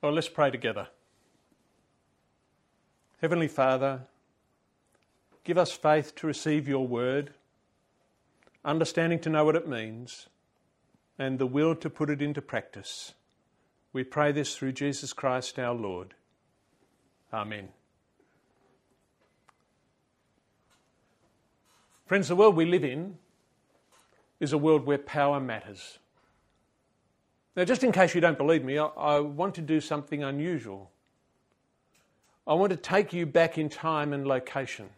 Well, 0.00 0.12
let's 0.12 0.28
pray 0.28 0.52
together. 0.52 0.86
Heavenly 3.20 3.48
Father, 3.48 4.02
give 5.42 5.58
us 5.58 5.72
faith 5.72 6.14
to 6.16 6.26
receive 6.28 6.68
your 6.68 6.86
word, 6.86 7.32
understanding 8.64 9.18
to 9.20 9.28
know 9.28 9.44
what 9.44 9.56
it 9.56 9.66
means, 9.66 10.28
and 11.18 11.40
the 11.40 11.46
will 11.46 11.74
to 11.74 11.90
put 11.90 12.10
it 12.10 12.22
into 12.22 12.40
practice. 12.40 13.14
We 13.92 14.04
pray 14.04 14.30
this 14.30 14.56
through 14.56 14.72
Jesus 14.72 15.12
Christ 15.12 15.58
our 15.58 15.74
Lord. 15.74 16.14
Amen. 17.32 17.70
Friends, 22.06 22.28
the 22.28 22.36
world 22.36 22.54
we 22.54 22.66
live 22.66 22.84
in 22.84 23.18
is 24.38 24.52
a 24.52 24.58
world 24.58 24.86
where 24.86 24.98
power 24.98 25.40
matters. 25.40 25.98
Now, 27.58 27.64
just 27.64 27.82
in 27.82 27.90
case 27.90 28.14
you 28.14 28.20
don't 28.20 28.38
believe 28.38 28.62
me, 28.62 28.78
I, 28.78 28.84
I, 28.84 29.18
want 29.18 29.56
to 29.56 29.60
do 29.60 29.80
something 29.80 30.22
unusual. 30.22 30.92
I 32.46 32.54
want 32.54 32.70
to 32.70 32.76
take 32.76 33.12
you 33.12 33.26
back 33.26 33.58
in 33.58 33.68
time 33.68 34.12
and 34.12 34.28
location. 34.28 34.90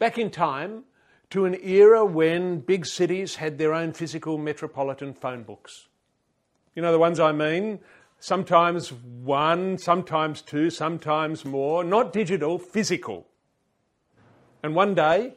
Back 0.00 0.18
in 0.18 0.32
time 0.32 0.82
to 1.30 1.44
an 1.44 1.54
era 1.62 2.04
when 2.04 2.58
big 2.58 2.84
cities 2.84 3.36
had 3.36 3.56
their 3.56 3.72
own 3.72 3.92
physical 3.92 4.36
metropolitan 4.36 5.14
phone 5.14 5.44
books. 5.44 5.86
You 6.74 6.82
know 6.82 6.90
the 6.90 6.98
ones 6.98 7.20
I 7.20 7.30
mean? 7.30 7.78
Sometimes 8.18 8.92
one, 8.92 9.78
sometimes 9.78 10.42
two, 10.42 10.70
sometimes 10.70 11.44
more. 11.44 11.84
Not 11.84 12.12
digital, 12.12 12.58
physical. 12.58 13.28
And 14.64 14.74
one 14.74 14.96
day, 14.96 15.34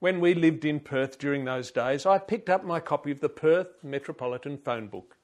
when 0.00 0.18
we 0.18 0.34
lived 0.34 0.64
in 0.64 0.80
Perth 0.80 1.20
during 1.20 1.44
those 1.44 1.70
days, 1.70 2.04
I 2.04 2.18
picked 2.18 2.50
up 2.50 2.64
my 2.64 2.80
copy 2.80 3.12
of 3.12 3.20
the 3.20 3.28
Perth 3.28 3.68
Metropolitan 3.84 4.58
Phone 4.58 4.88
Book. 4.88 5.18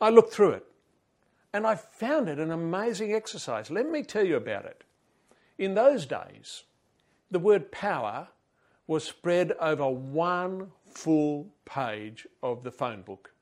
I 0.00 0.10
looked 0.10 0.32
through 0.32 0.52
it 0.52 0.66
and 1.52 1.66
I 1.66 1.74
found 1.74 2.28
it 2.28 2.38
an 2.38 2.50
amazing 2.50 3.12
exercise. 3.12 3.70
Let 3.70 3.88
me 3.88 4.02
tell 4.02 4.24
you 4.24 4.36
about 4.36 4.64
it. 4.64 4.84
In 5.58 5.74
those 5.74 6.06
days, 6.06 6.64
the 7.30 7.38
word 7.38 7.72
power 7.72 8.28
was 8.86 9.04
spread 9.04 9.52
over 9.60 9.88
one 9.88 10.70
full 10.86 11.48
page 11.64 12.26
of 12.42 12.62
the 12.64 12.70
phone 12.70 13.02
book. 13.02 13.32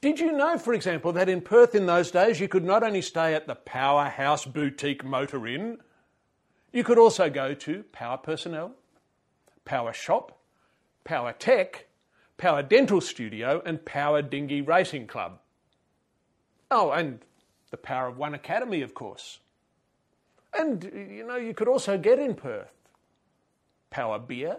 Did 0.00 0.20
you 0.20 0.32
know, 0.32 0.58
for 0.58 0.74
example, 0.74 1.12
that 1.12 1.28
in 1.28 1.40
Perth 1.40 1.74
in 1.74 1.86
those 1.86 2.10
days 2.10 2.38
you 2.38 2.46
could 2.46 2.64
not 2.64 2.82
only 2.82 3.02
stay 3.02 3.34
at 3.34 3.46
the 3.46 3.54
Powerhouse 3.54 4.44
Boutique 4.44 5.04
Motor 5.04 5.46
Inn, 5.46 5.78
you 6.72 6.84
could 6.84 6.98
also 6.98 7.30
go 7.30 7.54
to 7.54 7.84
Power 7.84 8.18
Personnel, 8.18 8.72
Power 9.64 9.92
Shop, 9.92 10.38
Power 11.04 11.32
Tech, 11.32 11.86
Power 12.36 12.62
Dental 12.62 13.00
Studio, 13.00 13.62
and 13.64 13.84
Power 13.84 14.22
Dinghy 14.22 14.60
Racing 14.60 15.06
Club. 15.06 15.38
Oh, 16.70 16.90
and 16.90 17.20
the 17.70 17.76
Power 17.76 18.08
of 18.08 18.18
One 18.18 18.34
Academy, 18.34 18.82
of 18.82 18.94
course. 18.94 19.38
And, 20.56 20.84
you 20.84 21.26
know, 21.26 21.36
you 21.36 21.54
could 21.54 21.68
also 21.68 21.98
get 21.98 22.18
in 22.18 22.34
Perth 22.34 22.70
power 23.90 24.18
beer, 24.18 24.56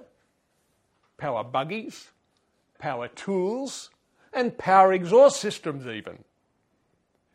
power 1.18 1.44
buggies, 1.44 2.12
power 2.80 3.09
tools, 3.09 3.90
and 4.31 4.58
power 4.58 4.94
exhaust 4.94 5.42
systems, 5.42 5.86
even. 5.86 6.23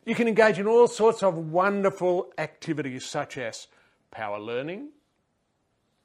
You 0.03 0.15
can 0.15 0.27
engage 0.27 0.57
in 0.57 0.65
all 0.65 0.87
sorts 0.87 1.21
of 1.21 1.37
wonderful 1.37 2.31
activities 2.39 3.05
such 3.05 3.37
as 3.37 3.67
power 4.09 4.39
learning, 4.39 4.89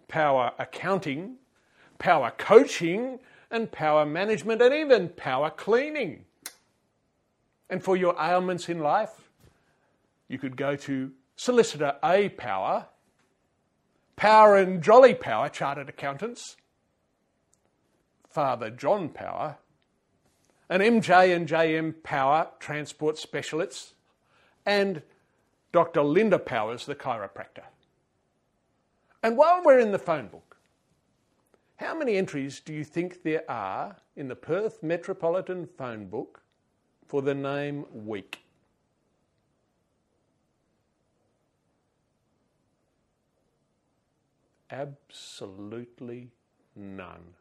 power 0.06 0.52
accounting, 0.58 1.36
power 1.98 2.30
coaching, 2.36 3.18
and 3.50 3.70
power 3.70 4.04
management, 4.04 4.62
and 4.62 4.74
even 4.74 5.08
power 5.08 5.50
cleaning. 5.50 6.24
And 7.68 7.82
for 7.82 7.96
your 7.96 8.14
ailments 8.20 8.68
in 8.68 8.80
life, 8.80 9.30
you 10.28 10.38
could 10.38 10.56
go 10.56 10.76
to 10.76 11.12
Solicitor 11.36 11.96
A 12.04 12.28
Power, 12.30 12.86
Power 14.16 14.56
and 14.56 14.82
Jolly 14.82 15.14
Power, 15.14 15.48
Chartered 15.48 15.88
Accountants, 15.88 16.56
Father 18.28 18.70
John 18.70 19.08
Power, 19.08 19.58
and 20.68 20.82
MJ 20.82 21.34
and 21.34 21.48
JM 21.48 22.02
Power, 22.02 22.48
Transport 22.58 23.18
Specialists, 23.18 23.94
and 24.64 25.02
Dr. 25.72 26.02
Linda 26.02 26.38
Powers, 26.38 26.86
the 26.86 26.94
chiropractor. 26.94 27.64
And 29.22 29.36
while 29.36 29.62
we're 29.64 29.78
in 29.78 29.92
the 29.92 29.98
phone 29.98 30.28
book, 30.28 30.55
how 31.76 31.94
many 31.94 32.16
entries 32.16 32.60
do 32.60 32.72
you 32.72 32.84
think 32.84 33.22
there 33.22 33.44
are 33.50 33.96
in 34.16 34.28
the 34.28 34.36
Perth 34.36 34.82
Metropolitan 34.82 35.68
Phone 35.78 36.06
Book 36.06 36.42
for 37.06 37.22
the 37.22 37.34
name 37.34 37.84
Weak? 37.92 38.40
Absolutely 44.70 46.30
none. 46.74 47.34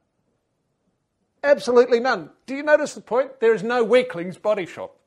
Absolutely 1.44 2.00
none. 2.00 2.29
Do 2.46 2.56
you 2.56 2.63
notice 2.63 2.94
the 2.94 3.02
point? 3.02 3.40
There 3.40 3.53
is 3.53 3.63
no 3.63 3.84
Weaklings 3.84 4.38
body 4.38 4.66
shop. 4.66 4.97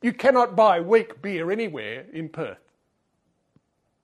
You 0.00 0.12
cannot 0.12 0.54
buy 0.54 0.80
weak 0.80 1.20
beer 1.20 1.50
anywhere 1.50 2.06
in 2.12 2.28
Perth. 2.28 2.67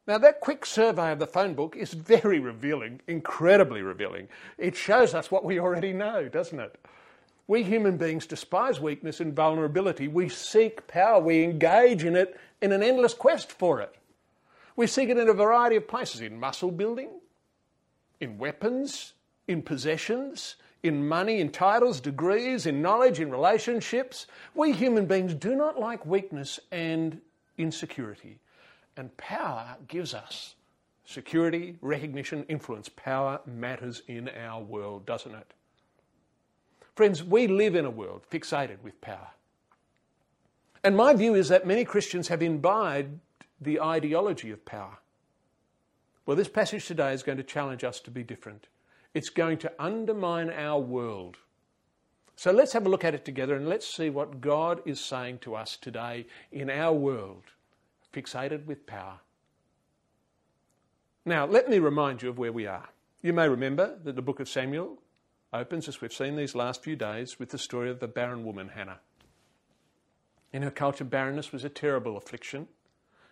Now, 0.06 0.18
that 0.18 0.40
quick 0.40 0.66
survey 0.66 1.12
of 1.12 1.18
the 1.18 1.26
phone 1.26 1.54
book 1.54 1.76
is 1.76 1.94
very 1.94 2.38
revealing, 2.38 3.00
incredibly 3.06 3.80
revealing. 3.80 4.28
It 4.58 4.76
shows 4.76 5.14
us 5.14 5.30
what 5.30 5.44
we 5.44 5.58
already 5.58 5.94
know, 5.94 6.28
doesn't 6.28 6.60
it? 6.60 6.78
We 7.46 7.62
human 7.62 7.96
beings 7.96 8.26
despise 8.26 8.80
weakness 8.80 9.20
and 9.20 9.34
vulnerability. 9.34 10.08
We 10.08 10.28
seek 10.28 10.86
power. 10.86 11.20
We 11.20 11.42
engage 11.42 12.04
in 12.04 12.16
it 12.16 12.38
in 12.60 12.72
an 12.72 12.82
endless 12.82 13.14
quest 13.14 13.50
for 13.50 13.80
it. 13.80 13.94
We 14.76 14.86
seek 14.86 15.08
it 15.08 15.18
in 15.18 15.28
a 15.28 15.34
variety 15.34 15.76
of 15.76 15.88
places 15.88 16.20
in 16.20 16.38
muscle 16.38 16.70
building, 16.70 17.10
in 18.20 18.38
weapons, 18.38 19.14
in 19.46 19.62
possessions, 19.62 20.56
in 20.82 21.06
money, 21.06 21.40
in 21.40 21.50
titles, 21.50 22.00
degrees, 22.00 22.66
in 22.66 22.82
knowledge, 22.82 23.20
in 23.20 23.30
relationships. 23.30 24.26
We 24.54 24.72
human 24.72 25.06
beings 25.06 25.32
do 25.32 25.54
not 25.54 25.78
like 25.78 26.04
weakness 26.04 26.60
and 26.72 27.20
insecurity. 27.56 28.38
And 28.96 29.16
power 29.16 29.76
gives 29.88 30.14
us 30.14 30.54
security, 31.04 31.76
recognition, 31.80 32.44
influence. 32.48 32.88
Power 32.88 33.40
matters 33.46 34.02
in 34.08 34.28
our 34.28 34.62
world, 34.62 35.06
doesn't 35.06 35.34
it? 35.34 35.52
Friends, 36.94 37.22
we 37.22 37.46
live 37.46 37.74
in 37.74 37.84
a 37.84 37.90
world 37.90 38.22
fixated 38.30 38.80
with 38.82 39.00
power. 39.00 39.30
And 40.84 40.96
my 40.96 41.14
view 41.14 41.34
is 41.34 41.48
that 41.48 41.66
many 41.66 41.84
Christians 41.84 42.28
have 42.28 42.42
imbibed 42.42 43.18
the 43.60 43.80
ideology 43.80 44.50
of 44.50 44.64
power. 44.64 44.98
Well, 46.26 46.36
this 46.36 46.48
passage 46.48 46.86
today 46.86 47.12
is 47.12 47.22
going 47.22 47.38
to 47.38 47.44
challenge 47.44 47.84
us 47.84 48.00
to 48.00 48.10
be 48.10 48.22
different. 48.22 48.68
It's 49.12 49.28
going 49.28 49.58
to 49.58 49.72
undermine 49.78 50.50
our 50.50 50.80
world. 50.80 51.36
So 52.36 52.50
let's 52.50 52.72
have 52.72 52.86
a 52.86 52.88
look 52.88 53.04
at 53.04 53.14
it 53.14 53.24
together 53.24 53.54
and 53.54 53.68
let's 53.68 53.86
see 53.86 54.10
what 54.10 54.40
God 54.40 54.80
is 54.84 55.00
saying 55.00 55.38
to 55.40 55.54
us 55.54 55.76
today 55.76 56.26
in 56.50 56.68
our 56.68 56.92
world 56.92 57.44
fixated 58.14 58.66
with 58.66 58.86
power. 58.86 59.20
Now, 61.24 61.46
let 61.46 61.68
me 61.68 61.78
remind 61.78 62.22
you 62.22 62.28
of 62.28 62.38
where 62.38 62.52
we 62.52 62.66
are. 62.66 62.88
You 63.22 63.32
may 63.32 63.48
remember 63.48 63.98
that 64.04 64.14
the 64.14 64.22
book 64.22 64.40
of 64.40 64.48
Samuel 64.48 64.98
opens, 65.52 65.88
as 65.88 66.00
we've 66.00 66.12
seen 66.12 66.36
these 66.36 66.54
last 66.54 66.82
few 66.82 66.96
days, 66.96 67.38
with 67.38 67.50
the 67.50 67.58
story 67.58 67.90
of 67.90 68.00
the 68.00 68.08
barren 68.08 68.44
woman, 68.44 68.68
Hannah. 68.68 69.00
In 70.52 70.62
her 70.62 70.70
culture, 70.70 71.04
barrenness 71.04 71.50
was 71.50 71.64
a 71.64 71.68
terrible 71.68 72.16
affliction. 72.16 72.68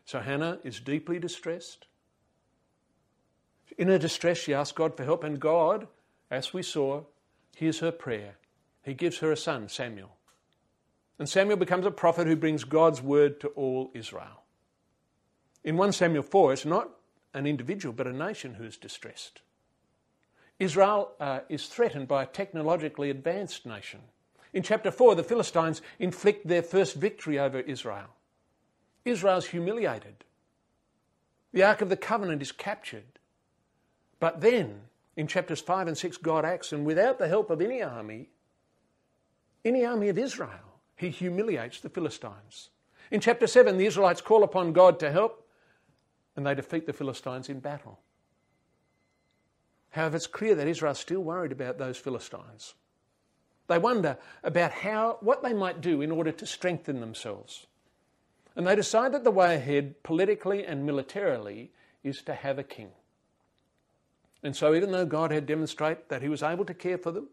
So 0.04 0.20
Hannah 0.20 0.58
is 0.64 0.80
deeply 0.80 1.18
distressed. 1.18 1.86
In 3.78 3.88
her 3.88 3.98
distress, 3.98 4.38
she 4.38 4.54
asks 4.54 4.76
God 4.76 4.96
for 4.96 5.04
help, 5.04 5.22
and 5.22 5.38
God, 5.38 5.86
as 6.30 6.52
we 6.52 6.62
saw, 6.62 7.04
hears 7.56 7.80
her 7.80 7.92
prayer. 7.92 8.36
He 8.82 8.94
gives 8.94 9.18
her 9.18 9.30
a 9.30 9.36
son, 9.36 9.68
Samuel. 9.68 10.16
And 11.18 11.28
Samuel 11.28 11.56
becomes 11.56 11.86
a 11.86 11.90
prophet 11.90 12.26
who 12.26 12.36
brings 12.36 12.64
God's 12.64 13.02
word 13.02 13.40
to 13.40 13.48
all 13.48 13.90
Israel. 13.94 14.41
In 15.64 15.76
1 15.76 15.92
Samuel 15.92 16.22
4, 16.22 16.52
it's 16.52 16.64
not 16.64 16.90
an 17.34 17.46
individual 17.46 17.92
but 17.92 18.06
a 18.06 18.12
nation 18.12 18.54
who 18.54 18.64
is 18.64 18.76
distressed. 18.76 19.42
Israel 20.58 21.12
uh, 21.18 21.40
is 21.48 21.66
threatened 21.66 22.08
by 22.08 22.22
a 22.22 22.26
technologically 22.26 23.10
advanced 23.10 23.66
nation. 23.66 24.00
In 24.52 24.62
chapter 24.62 24.90
4, 24.90 25.14
the 25.14 25.24
Philistines 25.24 25.80
inflict 25.98 26.46
their 26.46 26.62
first 26.62 26.94
victory 26.94 27.38
over 27.38 27.60
Israel. 27.60 28.08
Israel's 29.04 29.46
humiliated. 29.46 30.24
The 31.52 31.62
Ark 31.62 31.80
of 31.80 31.88
the 31.88 31.96
Covenant 31.96 32.42
is 32.42 32.52
captured. 32.52 33.18
But 34.20 34.40
then, 34.40 34.82
in 35.16 35.26
chapters 35.26 35.60
5 35.60 35.88
and 35.88 35.98
6, 35.98 36.16
God 36.18 36.44
acts, 36.44 36.72
and 36.72 36.84
without 36.84 37.18
the 37.18 37.28
help 37.28 37.50
of 37.50 37.60
any 37.60 37.82
army, 37.82 38.28
any 39.64 39.84
army 39.84 40.08
of 40.08 40.18
Israel, 40.18 40.80
he 40.96 41.10
humiliates 41.10 41.80
the 41.80 41.88
Philistines. 41.88 42.70
In 43.10 43.20
chapter 43.20 43.46
7, 43.46 43.76
the 43.76 43.86
Israelites 43.86 44.20
call 44.20 44.44
upon 44.44 44.72
God 44.72 44.98
to 45.00 45.10
help, 45.10 45.41
and 46.36 46.46
they 46.46 46.54
defeat 46.54 46.86
the 46.86 46.92
Philistines 46.92 47.48
in 47.48 47.60
battle. 47.60 47.98
However, 49.90 50.16
it's 50.16 50.26
clear 50.26 50.54
that 50.54 50.66
Israel's 50.66 50.98
still 50.98 51.20
worried 51.20 51.52
about 51.52 51.78
those 51.78 51.98
Philistines. 51.98 52.74
They 53.68 53.78
wonder 53.78 54.16
about 54.42 54.72
how, 54.72 55.18
what 55.20 55.42
they 55.42 55.52
might 55.52 55.80
do 55.80 56.00
in 56.00 56.10
order 56.10 56.32
to 56.32 56.46
strengthen 56.46 57.00
themselves. 57.00 57.66
And 58.56 58.66
they 58.66 58.76
decide 58.76 59.12
that 59.12 59.24
the 59.24 59.30
way 59.30 59.54
ahead, 59.54 60.02
politically 60.02 60.64
and 60.64 60.84
militarily, 60.84 61.72
is 62.02 62.22
to 62.22 62.34
have 62.34 62.58
a 62.58 62.64
king. 62.64 62.90
And 64.42 64.56
so, 64.56 64.74
even 64.74 64.90
though 64.90 65.06
God 65.06 65.30
had 65.30 65.46
demonstrated 65.46 66.04
that 66.08 66.22
he 66.22 66.28
was 66.28 66.42
able 66.42 66.64
to 66.64 66.74
care 66.74 66.98
for 66.98 67.12
them, 67.12 67.28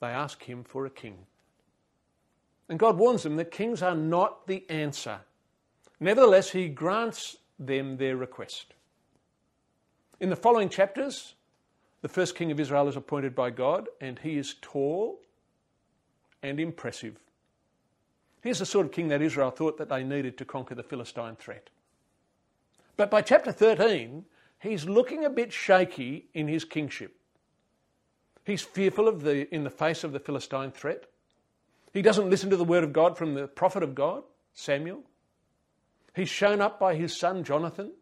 they 0.00 0.08
ask 0.08 0.42
him 0.42 0.64
for 0.64 0.84
a 0.84 0.90
king. 0.90 1.26
And 2.68 2.78
God 2.78 2.98
warns 2.98 3.22
them 3.22 3.36
that 3.36 3.50
kings 3.50 3.82
are 3.82 3.94
not 3.94 4.46
the 4.46 4.68
answer. 4.68 5.20
Nevertheless, 6.00 6.50
he 6.50 6.68
grants 6.68 7.36
them 7.58 7.96
their 7.96 8.16
request. 8.16 8.74
In 10.20 10.30
the 10.30 10.36
following 10.36 10.68
chapters, 10.68 11.34
the 12.02 12.08
first 12.08 12.34
king 12.34 12.50
of 12.50 12.60
Israel 12.60 12.88
is 12.88 12.96
appointed 12.96 13.34
by 13.34 13.50
God, 13.50 13.88
and 14.00 14.18
he 14.18 14.38
is 14.38 14.56
tall 14.60 15.20
and 16.42 16.60
impressive. 16.60 17.16
He's 18.42 18.58
the 18.58 18.66
sort 18.66 18.86
of 18.86 18.92
king 18.92 19.08
that 19.08 19.22
Israel 19.22 19.50
thought 19.50 19.78
that 19.78 19.88
they 19.88 20.04
needed 20.04 20.36
to 20.38 20.44
conquer 20.44 20.74
the 20.74 20.82
Philistine 20.82 21.36
threat. 21.36 21.70
But 22.96 23.10
by 23.10 23.22
chapter 23.22 23.50
13, 23.50 24.26
he's 24.60 24.84
looking 24.84 25.24
a 25.24 25.30
bit 25.30 25.52
shaky 25.52 26.26
in 26.34 26.46
his 26.46 26.64
kingship. 26.64 27.16
He's 28.44 28.62
fearful 28.62 29.08
of 29.08 29.22
the, 29.22 29.52
in 29.52 29.64
the 29.64 29.70
face 29.70 30.04
of 30.04 30.12
the 30.12 30.20
Philistine 30.20 30.70
threat. 30.70 31.04
He 31.94 32.02
doesn't 32.02 32.28
listen 32.28 32.50
to 32.50 32.56
the 32.56 32.64
word 32.64 32.84
of 32.84 32.92
God 32.92 33.16
from 33.16 33.34
the 33.34 33.46
prophet 33.46 33.82
of 33.82 33.94
God, 33.94 34.24
Samuel. 34.52 35.02
He's 36.14 36.28
shown 36.28 36.60
up 36.60 36.78
by 36.78 36.94
his 36.94 37.16
son 37.16 37.44
Jonathan. 37.44 37.92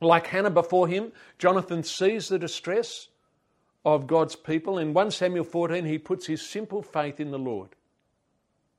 Like 0.00 0.26
Hannah 0.26 0.50
before 0.50 0.88
him, 0.88 1.12
Jonathan 1.38 1.84
sees 1.84 2.28
the 2.28 2.38
distress 2.38 3.08
of 3.84 4.06
God's 4.06 4.34
people. 4.34 4.78
In 4.78 4.92
1 4.92 5.10
Samuel 5.12 5.44
14, 5.44 5.84
he 5.84 5.98
puts 5.98 6.26
his 6.26 6.42
simple 6.42 6.82
faith 6.82 7.20
in 7.20 7.30
the 7.30 7.38
Lord. 7.38 7.70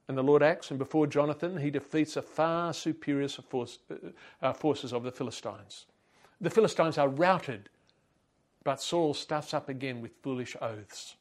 And 0.07 0.17
the 0.17 0.23
Lord 0.23 0.43
acts, 0.43 0.69
and 0.69 0.77
before 0.77 1.07
Jonathan, 1.07 1.57
he 1.57 1.71
defeats 1.71 2.17
a 2.17 2.21
far 2.21 2.73
superior 2.73 3.29
force, 3.29 3.79
uh, 4.41 4.51
forces 4.51 4.91
of 4.91 5.03
the 5.03 5.11
Philistines. 5.11 5.85
The 6.41 6.49
Philistines 6.49 6.97
are 6.97 7.07
routed, 7.07 7.69
but 8.65 8.81
Saul 8.81 9.13
stuffs 9.13 9.53
up 9.53 9.69
again 9.69 10.01
with 10.01 10.11
foolish 10.21 10.57
oaths. 10.61 11.15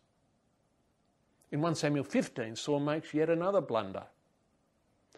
In 1.53 1.61
1 1.61 1.77
Samuel 1.77 2.05
15, 2.05 2.57
Saul 2.57 2.81
makes 2.81 3.15
yet 3.15 3.31
another 3.31 3.61
blunder. 3.61 4.05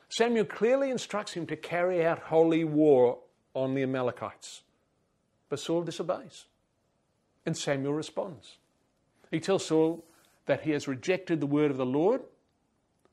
Samuel 0.09 0.45
clearly 0.45 0.91
instructs 0.91 1.33
him 1.33 1.47
to 1.47 1.57
carry 1.57 2.05
out 2.05 2.19
holy 2.19 2.65
war 2.65 3.19
on 3.55 3.75
the 3.75 3.83
Amalekites. 3.83 4.63
But 5.49 5.61
Saul 5.61 5.83
disobeys. 5.83 6.47
And 7.47 7.57
Samuel 7.57 7.95
responds. 7.95 8.59
He 9.31 9.41
tells 9.41 9.67
Saul 9.67 10.05
that 10.47 10.63
he 10.63 10.71
has 10.71 10.89
rejected 10.89 11.41
the 11.41 11.47
word 11.47 11.71
of 11.71 11.77
the 11.77 11.87
Lord. 11.87 12.23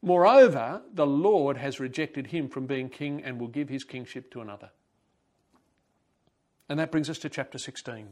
Moreover, 0.01 0.81
the 0.93 1.05
Lord 1.05 1.57
has 1.57 1.79
rejected 1.79 2.27
him 2.27 2.49
from 2.49 2.65
being 2.65 2.89
king 2.89 3.21
and 3.23 3.39
will 3.39 3.47
give 3.47 3.69
his 3.69 3.83
kingship 3.83 4.31
to 4.31 4.41
another. 4.41 4.69
And 6.69 6.79
that 6.79 6.91
brings 6.91 7.09
us 7.09 7.19
to 7.19 7.29
chapter 7.29 7.57
16. 7.57 8.07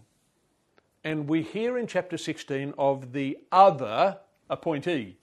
And 1.04 1.30
we 1.30 1.42
hear 1.42 1.78
in 1.78 1.88
chapter 1.88 2.18
16 2.18 2.74
of 2.78 3.14
the 3.14 3.38
other 3.52 4.18
appointee. 4.50 5.18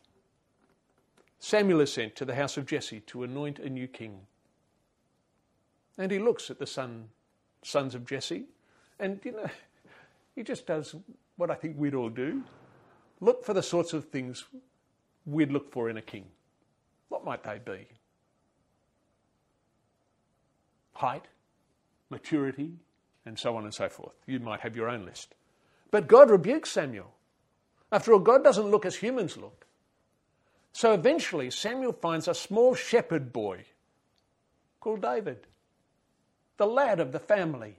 Samuel 1.39 1.81
is 1.81 1.93
sent 1.93 2.17
to 2.17 2.25
the 2.25 2.35
house 2.35 2.57
of 2.57 2.67
Jesse 2.67 3.01
to 3.01 3.23
anoint 3.23 3.59
a 3.59 3.69
new 3.69 3.87
king. 3.87 4.21
And 5.99 6.11
he 6.11 6.19
looks 6.19 6.51
at 6.51 6.59
the 6.59 6.67
son, 6.67 7.09
sons 7.63 7.95
of 7.95 8.07
Jesse, 8.07 8.45
and 8.99 9.21
you 9.25 9.33
know, 9.33 9.49
he 10.35 10.43
just 10.43 10.67
does 10.67 10.95
what 11.37 11.51
I 11.51 11.55
think 11.55 11.77
we'd 11.79 11.95
all 11.95 12.09
do 12.09 12.43
look 13.21 13.45
for 13.45 13.55
the 13.55 13.63
sorts 13.63 13.93
of 13.93 14.07
things 14.07 14.45
we'd 15.25 15.51
look 15.51 15.73
for 15.73 15.89
in 15.89 15.97
a 15.97 16.03
king. 16.03 16.27
What 17.09 17.25
might 17.25 17.43
they 17.43 17.59
be? 17.65 17.87
Height, 20.95 21.27
maturity, 22.11 22.73
and 23.25 23.39
so 23.39 23.57
on 23.57 23.65
and 23.65 23.75
so 23.75 23.89
forth. 23.89 24.15
You 24.27 24.41
might 24.41 24.61
have 24.61 24.77
your 24.77 24.89
own 24.89 25.05
list. 25.05 25.35
But 25.91 26.09
God 26.09 26.31
rebukes 26.31 26.71
Samuel. 26.71 27.13
After 27.93 28.13
all, 28.13 28.19
God 28.19 28.43
doesn't 28.43 28.71
look 28.71 28.85
as 28.85 28.97
humans 28.97 29.37
look. 29.37 29.66
So 30.77 30.93
eventually, 30.93 31.51
Samuel 31.51 31.95
finds 31.95 32.29
a 32.29 32.35
small 32.35 32.75
shepherd 32.75 33.33
boy 33.33 33.65
called 34.79 35.01
David, 35.01 35.39
the 36.59 36.67
lad 36.67 37.01
of 37.01 37.13
the 37.13 37.19
family. 37.19 37.77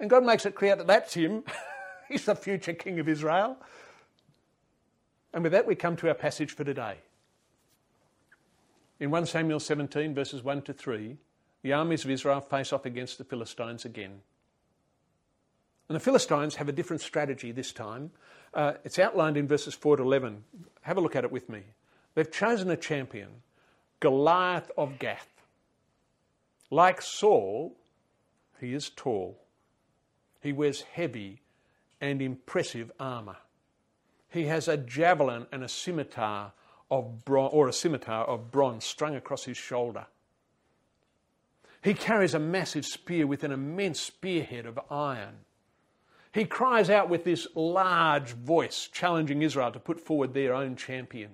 And 0.00 0.10
God 0.10 0.24
makes 0.24 0.44
it 0.44 0.56
clear 0.56 0.74
that 0.74 0.88
that's 0.88 1.14
him. 1.14 1.44
He's 2.08 2.24
the 2.24 2.34
future 2.34 2.72
king 2.72 2.98
of 2.98 3.08
Israel. 3.08 3.56
And 5.32 5.44
with 5.44 5.52
that, 5.52 5.64
we 5.64 5.76
come 5.76 5.94
to 5.98 6.08
our 6.08 6.14
passage 6.14 6.50
for 6.50 6.64
today. 6.64 6.96
In 8.98 9.12
1 9.12 9.26
Samuel 9.26 9.60
17, 9.60 10.12
verses 10.12 10.42
1 10.42 10.62
to 10.62 10.72
3, 10.72 11.18
the 11.62 11.72
armies 11.72 12.04
of 12.04 12.10
Israel 12.10 12.40
face 12.40 12.72
off 12.72 12.84
against 12.84 13.16
the 13.16 13.24
Philistines 13.24 13.84
again. 13.84 14.22
And 15.88 15.94
the 15.94 16.00
Philistines 16.00 16.56
have 16.56 16.68
a 16.68 16.72
different 16.72 17.00
strategy 17.00 17.52
this 17.52 17.70
time. 17.70 18.10
Uh, 18.52 18.72
it's 18.84 18.98
outlined 18.98 19.36
in 19.36 19.46
verses 19.46 19.74
4 19.74 19.98
to 19.98 20.02
11. 20.02 20.42
Have 20.82 20.96
a 20.96 21.00
look 21.00 21.16
at 21.16 21.24
it 21.24 21.32
with 21.32 21.48
me. 21.48 21.62
They've 22.14 22.30
chosen 22.30 22.70
a 22.70 22.76
champion, 22.76 23.28
Goliath 24.00 24.70
of 24.76 24.98
Gath. 24.98 25.28
Like 26.70 27.02
Saul, 27.02 27.76
he 28.60 28.74
is 28.74 28.90
tall. 28.90 29.38
He 30.40 30.52
wears 30.52 30.82
heavy 30.82 31.42
and 32.00 32.22
impressive 32.22 32.90
armour. 32.98 33.36
He 34.28 34.46
has 34.46 34.68
a 34.68 34.76
javelin 34.76 35.46
and 35.52 35.62
a 35.62 35.68
scimitar 35.68 36.52
of 36.90 37.24
bron- 37.24 37.50
or 37.52 37.68
a 37.68 37.72
scimitar 37.72 38.24
of 38.24 38.50
bronze 38.50 38.84
strung 38.84 39.14
across 39.14 39.44
his 39.44 39.56
shoulder. 39.56 40.06
He 41.82 41.94
carries 41.94 42.34
a 42.34 42.38
massive 42.38 42.84
spear 42.84 43.26
with 43.26 43.42
an 43.44 43.52
immense 43.52 44.00
spearhead 44.00 44.66
of 44.66 44.78
iron. 44.90 45.44
He 46.32 46.44
cries 46.44 46.90
out 46.90 47.08
with 47.08 47.24
this 47.24 47.48
large 47.54 48.32
voice, 48.32 48.88
challenging 48.92 49.42
Israel 49.42 49.72
to 49.72 49.80
put 49.80 49.98
forward 49.98 50.32
their 50.32 50.54
own 50.54 50.76
champion. 50.76 51.32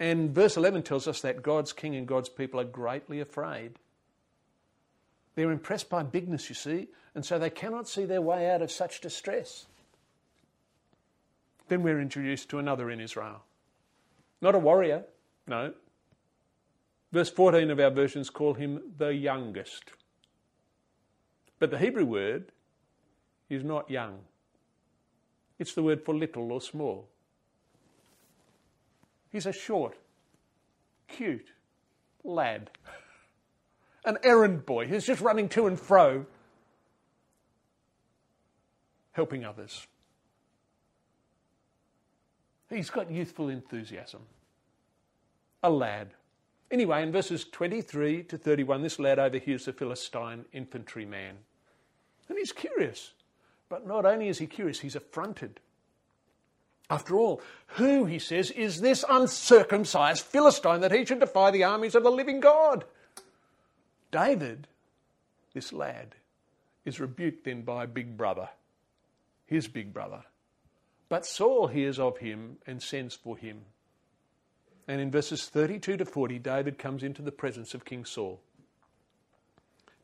And 0.00 0.34
verse 0.34 0.56
11 0.56 0.82
tells 0.82 1.06
us 1.06 1.20
that 1.22 1.42
God's 1.42 1.72
king 1.72 1.94
and 1.94 2.08
God's 2.08 2.28
people 2.28 2.60
are 2.60 2.64
greatly 2.64 3.20
afraid. 3.20 3.78
They're 5.36 5.52
impressed 5.52 5.88
by 5.88 6.02
bigness, 6.02 6.48
you 6.48 6.54
see, 6.54 6.88
and 7.14 7.24
so 7.24 7.38
they 7.38 7.50
cannot 7.50 7.88
see 7.88 8.04
their 8.04 8.20
way 8.20 8.50
out 8.50 8.62
of 8.62 8.70
such 8.70 9.00
distress. 9.00 9.66
Then 11.68 11.82
we're 11.82 12.00
introduced 12.00 12.48
to 12.50 12.58
another 12.58 12.90
in 12.90 13.00
Israel. 13.00 13.42
Not 14.40 14.54
a 14.54 14.58
warrior, 14.58 15.04
no. 15.46 15.72
Verse 17.12 17.30
14 17.30 17.70
of 17.70 17.80
our 17.80 17.90
versions 17.90 18.28
call 18.28 18.54
him 18.54 18.80
the 18.98 19.14
youngest. 19.14 19.84
But 21.58 21.70
the 21.70 21.78
Hebrew 21.78 22.04
word 22.04 22.52
is 23.48 23.64
not 23.64 23.90
young. 23.90 24.18
It's 25.58 25.74
the 25.74 25.82
word 25.82 26.04
for 26.04 26.14
little 26.14 26.52
or 26.52 26.60
small. 26.60 27.08
He's 29.30 29.46
a 29.46 29.52
short, 29.52 29.96
cute 31.08 31.48
lad, 32.24 32.70
an 34.04 34.18
errand 34.22 34.66
boy 34.66 34.86
who's 34.86 35.04
just 35.04 35.20
running 35.20 35.48
to 35.50 35.66
and 35.66 35.78
fro, 35.78 36.26
helping 39.12 39.44
others. 39.44 39.86
He's 42.68 42.90
got 42.90 43.10
youthful 43.10 43.48
enthusiasm. 43.48 44.22
A 45.62 45.70
lad. 45.70 46.10
Anyway, 46.70 47.02
in 47.02 47.12
verses 47.12 47.44
23 47.44 48.24
to 48.24 48.36
31, 48.36 48.82
this 48.82 48.98
lad 48.98 49.18
overhears 49.18 49.66
the 49.66 49.72
Philistine 49.72 50.44
infantryman. 50.52 51.36
And 52.28 52.38
he's 52.38 52.52
curious. 52.52 53.12
But 53.68 53.86
not 53.86 54.04
only 54.04 54.28
is 54.28 54.38
he 54.38 54.46
curious, 54.46 54.80
he's 54.80 54.96
affronted. 54.96 55.60
After 56.88 57.16
all, 57.16 57.42
who, 57.68 58.04
he 58.04 58.18
says, 58.18 58.50
is 58.52 58.80
this 58.80 59.04
uncircumcised 59.08 60.22
Philistine 60.24 60.80
that 60.82 60.92
he 60.92 61.04
should 61.04 61.18
defy 61.18 61.50
the 61.50 61.64
armies 61.64 61.96
of 61.96 62.04
the 62.04 62.10
living 62.10 62.38
God? 62.38 62.84
David, 64.12 64.68
this 65.52 65.72
lad, 65.72 66.14
is 66.84 67.00
rebuked 67.00 67.44
then 67.44 67.62
by 67.62 67.86
big 67.86 68.16
brother, 68.16 68.48
his 69.46 69.66
big 69.66 69.92
brother. 69.92 70.22
But 71.08 71.26
Saul 71.26 71.66
hears 71.66 71.98
of 71.98 72.18
him 72.18 72.58
and 72.66 72.80
sends 72.80 73.14
for 73.14 73.36
him. 73.36 73.62
And 74.86 75.00
in 75.00 75.10
verses 75.10 75.46
32 75.46 75.96
to 75.96 76.04
40, 76.04 76.38
David 76.38 76.78
comes 76.78 77.02
into 77.02 77.22
the 77.22 77.32
presence 77.32 77.74
of 77.74 77.84
King 77.84 78.04
Saul. 78.04 78.40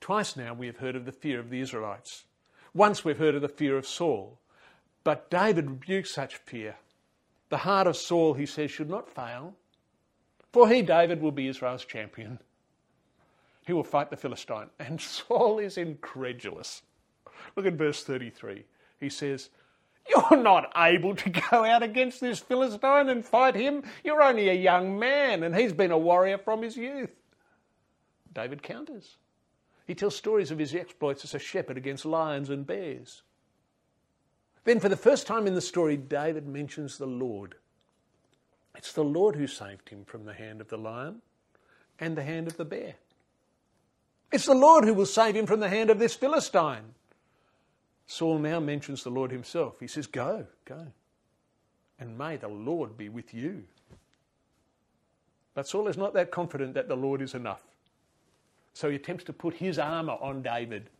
Twice 0.00 0.36
now 0.36 0.52
we 0.52 0.66
have 0.66 0.78
heard 0.78 0.96
of 0.96 1.04
the 1.04 1.12
fear 1.12 1.38
of 1.38 1.50
the 1.50 1.60
Israelites. 1.60 2.24
Once 2.74 3.04
we've 3.04 3.18
heard 3.18 3.34
of 3.34 3.42
the 3.42 3.48
fear 3.48 3.76
of 3.76 3.86
Saul, 3.86 4.38
but 5.04 5.30
David 5.30 5.68
rebukes 5.68 6.12
such 6.12 6.36
fear. 6.36 6.76
The 7.50 7.58
heart 7.58 7.86
of 7.86 7.96
Saul, 7.96 8.34
he 8.34 8.46
says, 8.46 8.70
should 8.70 8.88
not 8.88 9.08
fail, 9.08 9.54
for 10.52 10.68
he, 10.68 10.82
David, 10.82 11.20
will 11.20 11.32
be 11.32 11.48
Israel's 11.48 11.84
champion. 11.84 12.38
He 13.66 13.72
will 13.72 13.84
fight 13.84 14.10
the 14.10 14.16
Philistine. 14.16 14.70
And 14.78 15.00
Saul 15.00 15.58
is 15.58 15.78
incredulous. 15.78 16.82
Look 17.56 17.66
at 17.66 17.74
verse 17.74 18.04
33. 18.04 18.64
He 19.00 19.08
says, 19.08 19.50
You're 20.08 20.42
not 20.42 20.72
able 20.76 21.14
to 21.16 21.30
go 21.30 21.64
out 21.64 21.82
against 21.82 22.20
this 22.20 22.38
Philistine 22.38 23.08
and 23.08 23.24
fight 23.24 23.54
him. 23.54 23.82
You're 24.04 24.22
only 24.22 24.48
a 24.48 24.54
young 24.54 24.98
man, 24.98 25.42
and 25.42 25.54
he's 25.54 25.72
been 25.72 25.90
a 25.90 25.98
warrior 25.98 26.38
from 26.38 26.62
his 26.62 26.76
youth. 26.76 27.10
David 28.32 28.62
counters. 28.62 29.16
He 29.86 29.94
tells 29.94 30.16
stories 30.16 30.50
of 30.50 30.58
his 30.58 30.74
exploits 30.74 31.24
as 31.24 31.34
a 31.34 31.38
shepherd 31.38 31.76
against 31.76 32.04
lions 32.04 32.50
and 32.50 32.66
bears. 32.66 33.22
Then, 34.64 34.78
for 34.78 34.88
the 34.88 34.96
first 34.96 35.26
time 35.26 35.46
in 35.46 35.54
the 35.54 35.60
story, 35.60 35.96
David 35.96 36.46
mentions 36.46 36.98
the 36.98 37.06
Lord. 37.06 37.56
It's 38.76 38.92
the 38.92 39.04
Lord 39.04 39.36
who 39.36 39.46
saved 39.46 39.88
him 39.88 40.04
from 40.04 40.24
the 40.24 40.34
hand 40.34 40.60
of 40.60 40.68
the 40.68 40.78
lion 40.78 41.20
and 41.98 42.16
the 42.16 42.22
hand 42.22 42.46
of 42.46 42.56
the 42.56 42.64
bear. 42.64 42.94
It's 44.30 44.46
the 44.46 44.54
Lord 44.54 44.84
who 44.84 44.94
will 44.94 45.06
save 45.06 45.36
him 45.36 45.46
from 45.46 45.60
the 45.60 45.68
hand 45.68 45.90
of 45.90 45.98
this 45.98 46.14
Philistine. 46.14 46.94
Saul 48.06 48.38
now 48.38 48.60
mentions 48.60 49.02
the 49.02 49.10
Lord 49.10 49.30
himself. 49.30 49.78
He 49.80 49.86
says, 49.86 50.06
Go, 50.06 50.46
go, 50.64 50.86
and 51.98 52.16
may 52.16 52.36
the 52.36 52.48
Lord 52.48 52.96
be 52.96 53.08
with 53.08 53.34
you. 53.34 53.64
But 55.54 55.68
Saul 55.68 55.88
is 55.88 55.98
not 55.98 56.14
that 56.14 56.30
confident 56.30 56.74
that 56.74 56.88
the 56.88 56.96
Lord 56.96 57.20
is 57.20 57.34
enough. 57.34 57.62
So 58.74 58.88
he 58.88 58.96
attempts 58.96 59.24
to 59.24 59.32
put 59.32 59.54
his 59.54 59.78
armour 59.78 60.16
on 60.20 60.42
David. 60.42 60.90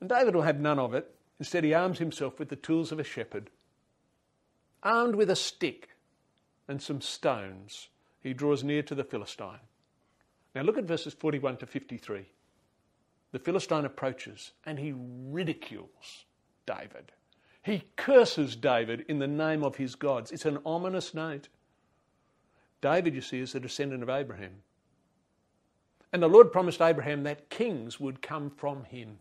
And 0.00 0.08
David 0.08 0.34
will 0.34 0.42
have 0.42 0.60
none 0.60 0.78
of 0.78 0.94
it. 0.94 1.14
Instead, 1.38 1.64
he 1.64 1.74
arms 1.74 1.98
himself 1.98 2.38
with 2.38 2.48
the 2.48 2.56
tools 2.56 2.92
of 2.92 2.98
a 2.98 3.04
shepherd. 3.04 3.50
Armed 4.82 5.14
with 5.16 5.30
a 5.30 5.36
stick 5.36 5.90
and 6.68 6.80
some 6.80 7.00
stones, 7.00 7.88
he 8.22 8.32
draws 8.32 8.64
near 8.64 8.82
to 8.82 8.94
the 8.94 9.04
Philistine. 9.04 9.60
Now 10.54 10.62
look 10.62 10.78
at 10.78 10.84
verses 10.84 11.12
41 11.12 11.58
to 11.58 11.66
53. 11.66 12.26
The 13.32 13.38
Philistine 13.38 13.84
approaches 13.84 14.52
and 14.64 14.78
he 14.78 14.94
ridicules 14.96 16.24
David. 16.66 17.12
He 17.62 17.84
curses 17.96 18.56
David 18.56 19.04
in 19.08 19.18
the 19.18 19.26
name 19.26 19.64
of 19.64 19.76
his 19.76 19.96
gods. 19.96 20.30
It's 20.30 20.46
an 20.46 20.58
ominous 20.64 21.12
note. 21.12 21.48
David, 22.80 23.14
you 23.14 23.20
see, 23.20 23.40
is 23.40 23.52
the 23.52 23.60
descendant 23.60 24.02
of 24.02 24.08
Abraham. 24.08 24.62
And 26.12 26.22
the 26.22 26.28
Lord 26.28 26.52
promised 26.52 26.80
Abraham 26.80 27.24
that 27.24 27.50
kings 27.50 28.00
would 28.00 28.22
come 28.22 28.50
from 28.50 28.84
him. 28.84 29.18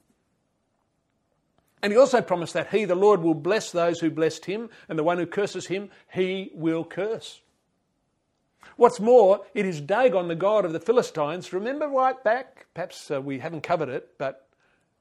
And 1.81 1.91
he 1.91 1.99
also 1.99 2.21
promised 2.21 2.53
that 2.53 2.69
he, 2.69 2.85
the 2.85 2.95
Lord, 2.95 3.21
will 3.21 3.35
bless 3.35 3.71
those 3.71 3.99
who 3.99 4.09
blessed 4.09 4.45
him, 4.45 4.69
and 4.89 4.97
the 4.97 5.03
one 5.03 5.17
who 5.17 5.25
curses 5.25 5.67
him, 5.67 5.89
he 6.11 6.51
will 6.53 6.83
curse. 6.83 7.41
What's 8.77 8.99
more, 8.99 9.45
it 9.53 9.65
is 9.65 9.81
Dagon, 9.81 10.27
the 10.27 10.35
god 10.35 10.65
of 10.65 10.73
the 10.73 10.79
Philistines. 10.79 11.53
Remember 11.53 11.87
right 11.87 12.21
back, 12.23 12.65
perhaps 12.73 13.11
uh, 13.11 13.21
we 13.21 13.39
haven't 13.39 13.61
covered 13.61 13.89
it, 13.89 14.17
but 14.17 14.47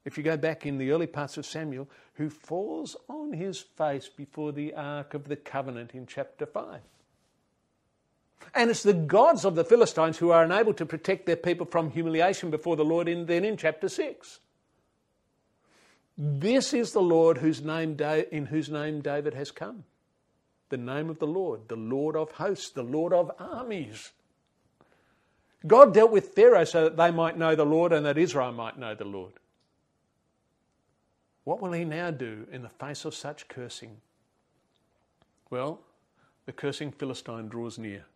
if 0.04 0.18
you 0.18 0.24
go 0.24 0.36
back 0.36 0.66
in 0.66 0.78
the 0.78 0.90
early 0.90 1.06
parts 1.06 1.38
of 1.38 1.46
Samuel, 1.46 1.88
who 2.14 2.28
falls 2.28 2.96
on 3.08 3.32
his 3.32 3.60
face 3.60 4.08
before 4.08 4.52
the 4.52 4.74
Ark 4.74 5.14
of 5.14 5.28
the 5.28 5.36
Covenant 5.36 5.92
in 5.94 6.06
chapter 6.06 6.46
5. 6.46 6.80
And 8.54 8.70
it's 8.70 8.82
the 8.82 8.94
gods 8.94 9.44
of 9.44 9.56
the 9.56 9.64
Philistines 9.64 10.18
who 10.18 10.30
are 10.30 10.44
unable 10.44 10.74
to 10.74 10.86
protect 10.86 11.26
their 11.26 11.36
people 11.36 11.66
from 11.66 11.90
humiliation 11.90 12.50
before 12.50 12.76
the 12.76 12.84
Lord 12.84 13.08
in, 13.08 13.26
then 13.26 13.44
in 13.44 13.56
chapter 13.56 13.88
6. 13.88 14.38
This 16.16 16.72
is 16.72 16.92
the 16.92 17.02
Lord 17.02 17.38
whose 17.38 17.62
name, 17.62 17.96
in 18.30 18.46
whose 18.46 18.70
name 18.70 19.00
David 19.00 19.34
has 19.34 19.50
come. 19.50 19.84
The 20.68 20.76
name 20.76 21.10
of 21.10 21.18
the 21.18 21.26
Lord, 21.26 21.68
the 21.68 21.76
Lord 21.76 22.16
of 22.16 22.32
hosts, 22.32 22.70
the 22.70 22.84
Lord 22.84 23.12
of 23.12 23.30
armies. 23.38 24.12
God 25.66 25.94
dealt 25.94 26.12
with 26.12 26.34
Pharaoh 26.34 26.64
so 26.64 26.84
that 26.84 26.96
they 26.96 27.10
might 27.10 27.38
know 27.38 27.54
the 27.54 27.64
Lord 27.64 27.92
and 27.92 28.06
that 28.06 28.18
Israel 28.18 28.52
might 28.52 28.78
know 28.78 28.94
the 28.94 29.04
Lord. 29.04 29.32
What 31.44 31.60
will 31.60 31.72
he 31.72 31.84
now 31.84 32.10
do 32.10 32.46
in 32.52 32.62
the 32.62 32.68
face 32.68 33.04
of 33.04 33.14
such 33.14 33.48
cursing? 33.48 33.98
Well, 35.50 35.80
the 36.46 36.52
cursing 36.52 36.92
Philistine 36.92 37.48
draws 37.48 37.78
near. 37.78 38.06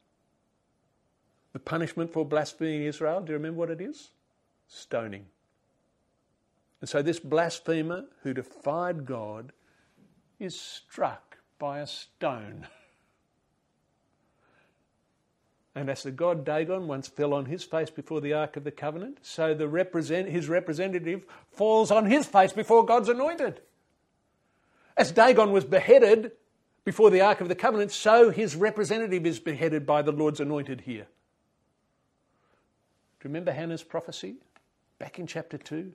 The 1.53 1.59
punishment 1.59 2.13
for 2.13 2.25
blaspheming 2.25 2.83
Israel, 2.83 3.21
do 3.21 3.33
you 3.33 3.39
remember 3.39 3.59
what 3.59 3.71
it 3.71 3.81
is? 3.81 4.11
Stoning. 4.69 5.27
And 6.81 6.89
so 6.89 7.03
this 7.03 7.19
blasphemer 7.19 8.05
who 8.23 8.35
defied 8.35 9.07
God 9.07 9.53
is 10.39 10.59
struck 10.59 11.39
by 11.59 11.81
a 11.81 11.87
stone. 11.87 12.67
And 15.75 15.89
as 15.89 16.03
the 16.03 16.11
god 16.11 16.45
Dagon 16.45 16.89
once 16.89 17.09
fell 17.09 17.33
on 17.33 17.47
his 17.47 17.63
face 17.63 17.91
before 17.91 18.21
the 18.21 18.33
Ark 18.33 18.57
of 18.57 18.65
the 18.65 18.71
Covenant, 18.71 19.19
so 19.23 19.55
the 19.55 19.69
represent, 19.69 20.29
his 20.29 20.49
representative 20.49 21.25
falls 21.53 21.91
on 21.91 22.07
his 22.07 22.27
face 22.27 22.53
before 22.53 22.85
God's 22.85 23.09
anointed. 23.09 23.61
As 24.97 25.13
Dagon 25.13 25.53
was 25.53 25.65
beheaded 25.65 26.33
before 26.85 27.11
the 27.11 27.21
Ark 27.21 27.41
of 27.41 27.49
the 27.49 27.55
Covenant, 27.55 27.93
so 27.93 28.31
his 28.31 28.57
representative 28.57 29.25
is 29.25 29.39
beheaded 29.39 29.87
by 29.87 30.03
the 30.03 30.11
Lord's 30.11 30.41
anointed 30.41 30.81
here. 30.81 31.07
Do 33.21 33.29
you 33.29 33.31
remember 33.31 33.53
Hannah's 33.53 33.83
prophecy 33.83 34.37
back 34.99 35.19
in 35.19 35.27
chapter 35.27 35.59
2? 35.59 35.93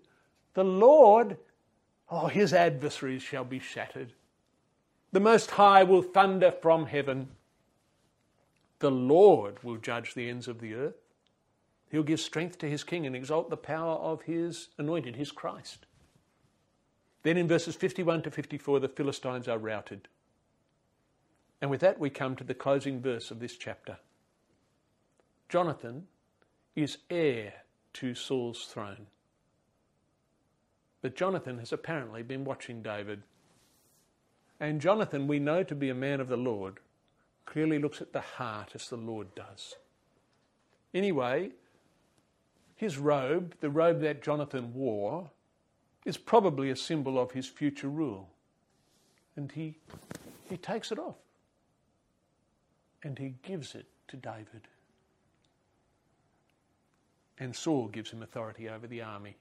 The 0.55 0.63
Lord, 0.63 1.37
oh, 2.09 2.27
his 2.27 2.53
adversaries 2.53 3.21
shall 3.21 3.45
be 3.45 3.59
shattered. 3.59 4.13
The 5.13 5.19
Most 5.19 5.51
High 5.51 5.83
will 5.83 6.01
thunder 6.01 6.51
from 6.51 6.87
heaven. 6.87 7.29
The 8.79 8.91
Lord 8.91 9.63
will 9.63 9.77
judge 9.77 10.13
the 10.13 10.29
ends 10.29 10.47
of 10.47 10.59
the 10.59 10.73
earth. 10.73 10.95
He'll 11.89 12.03
give 12.03 12.19
strength 12.19 12.57
to 12.57 12.69
his 12.69 12.83
king 12.83 13.05
and 13.05 13.15
exalt 13.15 13.49
the 13.49 13.57
power 13.57 13.93
of 13.93 14.23
his 14.23 14.69
anointed, 14.77 15.15
his 15.15 15.31
Christ. 15.31 15.85
Then 17.21 17.37
in 17.37 17.47
verses 17.47 17.75
51 17.75 18.23
to 18.23 18.31
54, 18.31 18.79
the 18.81 18.89
Philistines 18.89 19.47
are 19.47 19.57
routed. 19.57 20.07
And 21.61 21.71
with 21.71 21.79
that, 21.79 21.99
we 21.99 22.09
come 22.09 22.35
to 22.35 22.43
the 22.43 22.53
closing 22.53 22.99
verse 22.99 23.31
of 23.31 23.39
this 23.39 23.55
chapter. 23.55 23.97
Jonathan 25.47 26.07
is 26.75 26.97
heir 27.09 27.53
to 27.93 28.15
Saul's 28.15 28.65
throne. 28.65 29.07
But 31.01 31.15
Jonathan 31.15 31.59
has 31.59 31.73
apparently 31.73 32.23
been 32.23 32.45
watching 32.45 32.81
David. 32.81 33.23
And 34.59 34.81
Jonathan, 34.81 35.27
we 35.27 35.39
know 35.39 35.63
to 35.63 35.75
be 35.75 35.89
a 35.89 35.95
man 35.95 36.21
of 36.21 36.29
the 36.29 36.37
Lord, 36.37 36.79
clearly 37.45 37.77
looks 37.79 38.01
at 38.01 38.13
the 38.13 38.21
heart 38.21 38.71
as 38.73 38.87
the 38.87 38.95
Lord 38.95 39.35
does. 39.35 39.75
Anyway, 40.93 41.51
his 42.75 42.97
robe, 42.97 43.55
the 43.59 43.69
robe 43.69 43.99
that 44.01 44.23
Jonathan 44.23 44.73
wore, 44.73 45.29
is 46.05 46.17
probably 46.17 46.69
a 46.69 46.75
symbol 46.75 47.19
of 47.19 47.31
his 47.31 47.47
future 47.47 47.89
rule. 47.89 48.29
And 49.35 49.51
he, 49.51 49.77
he 50.49 50.57
takes 50.57 50.91
it 50.91 50.99
off 50.99 51.15
and 53.03 53.19
he 53.19 53.35
gives 53.41 53.75
it 53.75 53.87
to 54.07 54.17
David 54.17 54.67
and 57.39 57.55
Saul 57.55 57.87
gives 57.87 58.11
him 58.11 58.23
authority 58.23 58.69
over 58.69 58.87
the 58.87 59.01
army. 59.01 59.35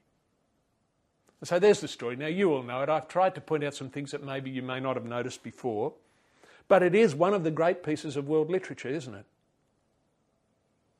So 1.43 1.59
there's 1.59 1.81
the 1.81 1.87
story. 1.87 2.15
Now, 2.15 2.27
you 2.27 2.53
all 2.53 2.63
know 2.63 2.81
it. 2.81 2.89
I've 2.89 3.09
tried 3.09 3.35
to 3.35 3.41
point 3.41 3.63
out 3.63 3.75
some 3.75 3.89
things 3.89 4.11
that 4.11 4.23
maybe 4.23 4.49
you 4.49 4.61
may 4.61 4.79
not 4.79 4.95
have 4.95 5.05
noticed 5.05 5.43
before, 5.43 5.93
but 6.69 6.81
it 6.81 6.95
is 6.95 7.13
one 7.13 7.33
of 7.33 7.43
the 7.43 7.51
great 7.51 7.83
pieces 7.83 8.15
of 8.15 8.27
world 8.27 8.49
literature, 8.49 8.87
isn't 8.87 9.13
it? 9.13 9.25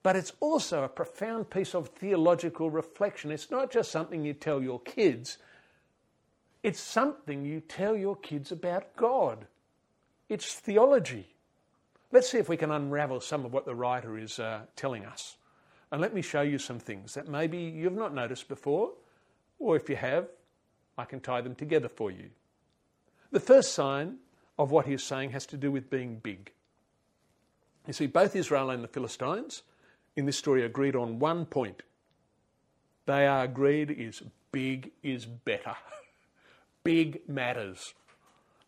But 0.04 0.18
it's 0.18 0.34
also 0.42 0.84
a 0.84 0.90
profound 0.90 1.50
piece 1.50 1.74
of 1.74 1.88
theological 1.88 2.70
reflection. 2.70 3.32
It's 3.32 3.50
not 3.50 3.72
just 3.72 3.90
something 3.90 4.26
you 4.26 4.34
tell 4.34 4.62
your 4.62 4.82
kids, 4.82 5.38
it's 6.62 6.80
something 6.80 7.46
you 7.46 7.62
tell 7.62 7.96
your 7.96 8.18
kids 8.18 8.52
about 8.52 8.96
God. 8.98 9.48
It's 10.28 10.54
theology. 10.54 11.28
Let's 12.12 12.30
see 12.30 12.38
if 12.38 12.50
we 12.50 12.58
can 12.58 12.72
unravel 12.72 13.22
some 13.22 13.46
of 13.46 13.54
what 13.54 13.66
the 13.66 13.76
writer 13.76 14.18
is 14.18 14.40
uh, 14.40 14.62
telling 14.76 15.06
us. 15.06 15.38
And 15.94 16.02
let 16.02 16.16
me 16.16 16.24
show 16.24 16.42
you 16.42 16.58
some 16.58 16.80
things 16.80 17.14
that 17.14 17.28
maybe 17.28 17.60
you've 17.60 17.94
not 17.94 18.16
noticed 18.16 18.48
before, 18.48 18.94
or 19.60 19.76
if 19.76 19.88
you 19.88 19.96
have, 19.96 20.26
I 20.98 21.06
can 21.06 21.20
tie 21.20 21.42
them 21.42 21.54
together 21.54 21.88
for 21.88 22.10
you. 22.10 22.32
The 23.32 23.40
first 23.40 23.76
sign 23.76 24.18
of 24.58 24.72
what 24.72 24.88
he 24.88 24.94
is 24.94 25.04
saying 25.04 25.34
has 25.34 25.46
to 25.46 25.56
do 25.56 25.72
with 25.72 25.92
being 25.92 26.16
big. 26.16 26.52
You 27.86 27.94
see, 27.94 28.08
both 28.08 28.36
Israel 28.36 28.72
and 28.72 28.84
the 28.84 28.88
Philistines 28.88 29.62
in 30.16 30.26
this 30.26 30.36
story 30.36 30.66
agreed 30.66 30.96
on 30.96 31.20
one 31.20 31.46
point. 31.46 31.84
They 33.06 33.28
are 33.28 33.44
agreed 33.44 33.92
is 33.92 34.24
big 34.52 34.94
is 35.04 35.28
better. 35.28 35.76
big 36.84 37.22
matters. 37.30 37.94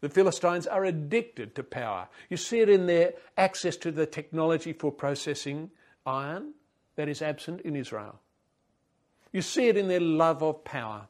The 0.01 0.09
Philistines 0.09 0.67
are 0.67 0.85
addicted 0.85 1.55
to 1.55 1.63
power. 1.63 2.07
You 2.29 2.37
see 2.37 2.59
it 2.59 2.69
in 2.69 2.85
their 2.85 3.13
access 3.35 3.77
to 3.77 3.91
the 3.91 4.05
technology 4.05 4.73
for 4.73 4.91
processing 4.91 5.71
iron 6.05 6.53
that 6.95 7.09
is 7.09 7.21
absent 7.21 7.61
in 7.61 7.75
Israel. 7.75 8.19
You 9.31 9.41
see 9.41 9.67
it 9.67 9.77
in 9.77 9.87
their 9.87 9.99
love 9.99 10.41
of 10.41 10.63
power. 10.63 11.07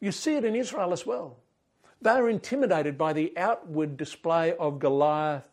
You 0.00 0.12
see 0.12 0.36
it 0.36 0.44
in 0.44 0.54
Israel 0.54 0.92
as 0.92 1.06
well. 1.06 1.36
They 2.00 2.10
are 2.10 2.28
intimidated 2.28 2.98
by 2.98 3.12
the 3.12 3.32
outward 3.36 3.96
display 3.96 4.54
of 4.56 4.78
Goliath, 4.78 5.44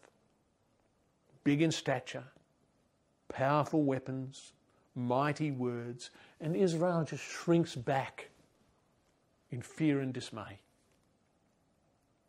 big 1.43 1.61
in 1.61 1.71
stature, 1.71 2.25
powerful 3.29 3.83
weapons, 3.83 4.53
mighty 4.95 5.51
words, 5.51 6.09
and 6.39 6.55
Israel 6.55 7.03
just 7.03 7.23
shrinks 7.23 7.75
back 7.75 8.29
in 9.51 9.61
fear 9.61 9.99
and 9.99 10.13
dismay. 10.13 10.59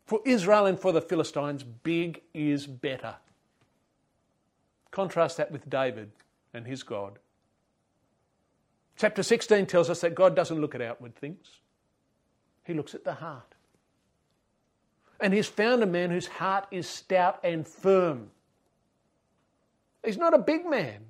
For 0.05 0.19
Israel 0.25 0.65
and 0.65 0.79
for 0.79 0.91
the 0.91 1.01
Philistines, 1.01 1.63
big 1.63 2.21
is 2.33 2.67
better. 2.67 3.15
Contrast 4.91 5.37
that 5.37 5.51
with 5.51 5.69
David 5.69 6.11
and 6.53 6.65
his 6.65 6.83
God. 6.83 7.19
Chapter 8.95 9.23
16 9.23 9.65
tells 9.65 9.89
us 9.89 10.01
that 10.01 10.15
God 10.15 10.35
doesn't 10.35 10.61
look 10.61 10.75
at 10.75 10.81
outward 10.81 11.15
things, 11.15 11.59
He 12.63 12.73
looks 12.73 12.93
at 12.93 13.03
the 13.03 13.15
heart. 13.15 13.55
And 15.19 15.33
He's 15.33 15.47
found 15.47 15.83
a 15.83 15.87
man 15.87 16.11
whose 16.11 16.27
heart 16.27 16.67
is 16.71 16.87
stout 16.87 17.39
and 17.43 17.67
firm. 17.67 18.29
He's 20.03 20.17
not 20.17 20.33
a 20.33 20.39
big 20.39 20.65
man. 20.65 21.05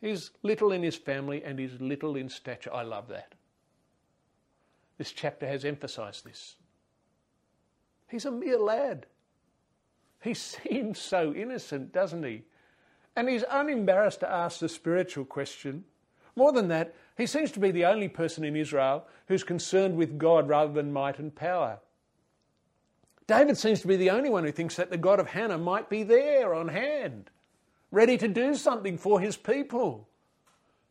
He's 0.00 0.32
little 0.42 0.72
in 0.72 0.82
his 0.82 0.96
family 0.96 1.42
and 1.44 1.58
he's 1.58 1.80
little 1.80 2.16
in 2.16 2.28
stature. 2.28 2.72
I 2.74 2.82
love 2.82 3.08
that. 3.08 3.34
This 4.98 5.12
chapter 5.12 5.46
has 5.46 5.64
emphasised 5.64 6.24
this. 6.24 6.56
He's 8.10 8.26
a 8.26 8.30
mere 8.30 8.58
lad. 8.58 9.06
He 10.22 10.34
seems 10.34 10.98
so 10.98 11.32
innocent, 11.32 11.92
doesn't 11.92 12.22
he? 12.22 12.42
And 13.16 13.28
he's 13.28 13.44
unembarrassed 13.48 14.20
to 14.20 14.30
ask 14.30 14.58
the 14.58 14.68
spiritual 14.68 15.24
question. 15.24 15.84
More 16.36 16.52
than 16.52 16.68
that, 16.68 16.94
he 17.16 17.26
seems 17.26 17.52
to 17.52 17.60
be 17.60 17.70
the 17.70 17.84
only 17.84 18.08
person 18.08 18.44
in 18.44 18.56
Israel 18.56 19.06
who's 19.28 19.44
concerned 19.44 19.96
with 19.96 20.18
God 20.18 20.48
rather 20.48 20.72
than 20.72 20.92
might 20.92 21.18
and 21.18 21.34
power. 21.34 21.78
David 23.26 23.56
seems 23.56 23.80
to 23.80 23.88
be 23.88 23.96
the 23.96 24.10
only 24.10 24.28
one 24.28 24.44
who 24.44 24.52
thinks 24.52 24.76
that 24.76 24.90
the 24.90 24.98
God 24.98 25.20
of 25.20 25.28
Hannah 25.28 25.58
might 25.58 25.88
be 25.88 26.02
there 26.02 26.52
on 26.54 26.68
hand, 26.68 27.30
ready 27.90 28.18
to 28.18 28.28
do 28.28 28.54
something 28.54 28.98
for 28.98 29.20
his 29.20 29.36
people. 29.36 30.08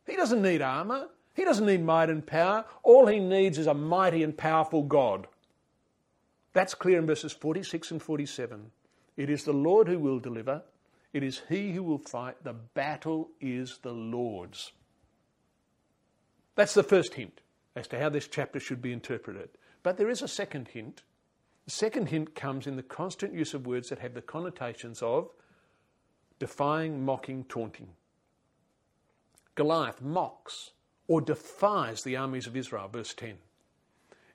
He 0.06 0.16
doesn't 0.16 0.42
need 0.42 0.62
armour, 0.62 1.08
he 1.34 1.44
doesn't 1.44 1.66
need 1.66 1.84
might 1.84 2.10
and 2.10 2.26
power. 2.26 2.64
All 2.82 3.06
he 3.06 3.18
needs 3.18 3.58
is 3.58 3.66
a 3.66 3.74
mighty 3.74 4.22
and 4.22 4.36
powerful 4.36 4.82
God. 4.82 5.26
That's 6.52 6.74
clear 6.74 6.98
in 6.98 7.06
verses 7.06 7.32
46 7.32 7.90
and 7.90 8.02
47. 8.02 8.70
It 9.16 9.28
is 9.28 9.44
the 9.44 9.52
Lord 9.52 9.88
who 9.88 9.98
will 9.98 10.20
deliver, 10.20 10.62
it 11.14 11.22
is 11.22 11.42
he 11.48 11.72
who 11.72 11.84
will 11.84 11.98
fight. 11.98 12.42
The 12.42 12.52
battle 12.52 13.30
is 13.40 13.78
the 13.82 13.92
Lord's. 13.92 14.72
That's 16.56 16.74
the 16.74 16.82
first 16.82 17.14
hint 17.14 17.40
as 17.76 17.86
to 17.88 17.98
how 18.00 18.08
this 18.08 18.26
chapter 18.26 18.58
should 18.58 18.82
be 18.82 18.92
interpreted. 18.92 19.48
But 19.84 19.96
there 19.96 20.10
is 20.10 20.22
a 20.22 20.28
second 20.28 20.68
hint. 20.68 21.04
The 21.66 21.70
second 21.70 22.08
hint 22.08 22.34
comes 22.34 22.66
in 22.66 22.74
the 22.76 22.82
constant 22.82 23.32
use 23.32 23.54
of 23.54 23.66
words 23.66 23.88
that 23.88 24.00
have 24.00 24.14
the 24.14 24.22
connotations 24.22 25.02
of 25.02 25.30
defying, 26.40 27.04
mocking, 27.04 27.44
taunting. 27.44 27.90
Goliath 29.54 30.02
mocks 30.02 30.72
or 31.06 31.20
defies 31.20 32.02
the 32.02 32.16
armies 32.16 32.48
of 32.48 32.56
Israel, 32.56 32.88
verse 32.88 33.14
10. 33.14 33.36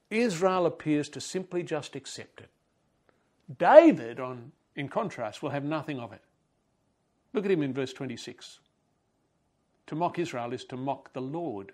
Israel 0.09 0.65
appears 0.65 1.09
to 1.09 1.19
simply 1.19 1.61
just 1.61 1.95
accept 1.95 2.39
it. 2.39 2.49
David, 3.57 4.19
on, 4.19 4.53
in 4.75 4.87
contrast, 4.87 5.43
will 5.43 5.49
have 5.49 5.65
nothing 5.65 5.99
of 5.99 6.13
it. 6.13 6.21
Look 7.33 7.45
at 7.45 7.51
him 7.51 7.63
in 7.63 7.73
verse 7.73 7.93
26. 7.93 8.59
To 9.87 9.95
mock 9.95 10.19
Israel 10.19 10.53
is 10.53 10.65
to 10.65 10.77
mock 10.77 11.13
the 11.13 11.21
Lord. 11.21 11.71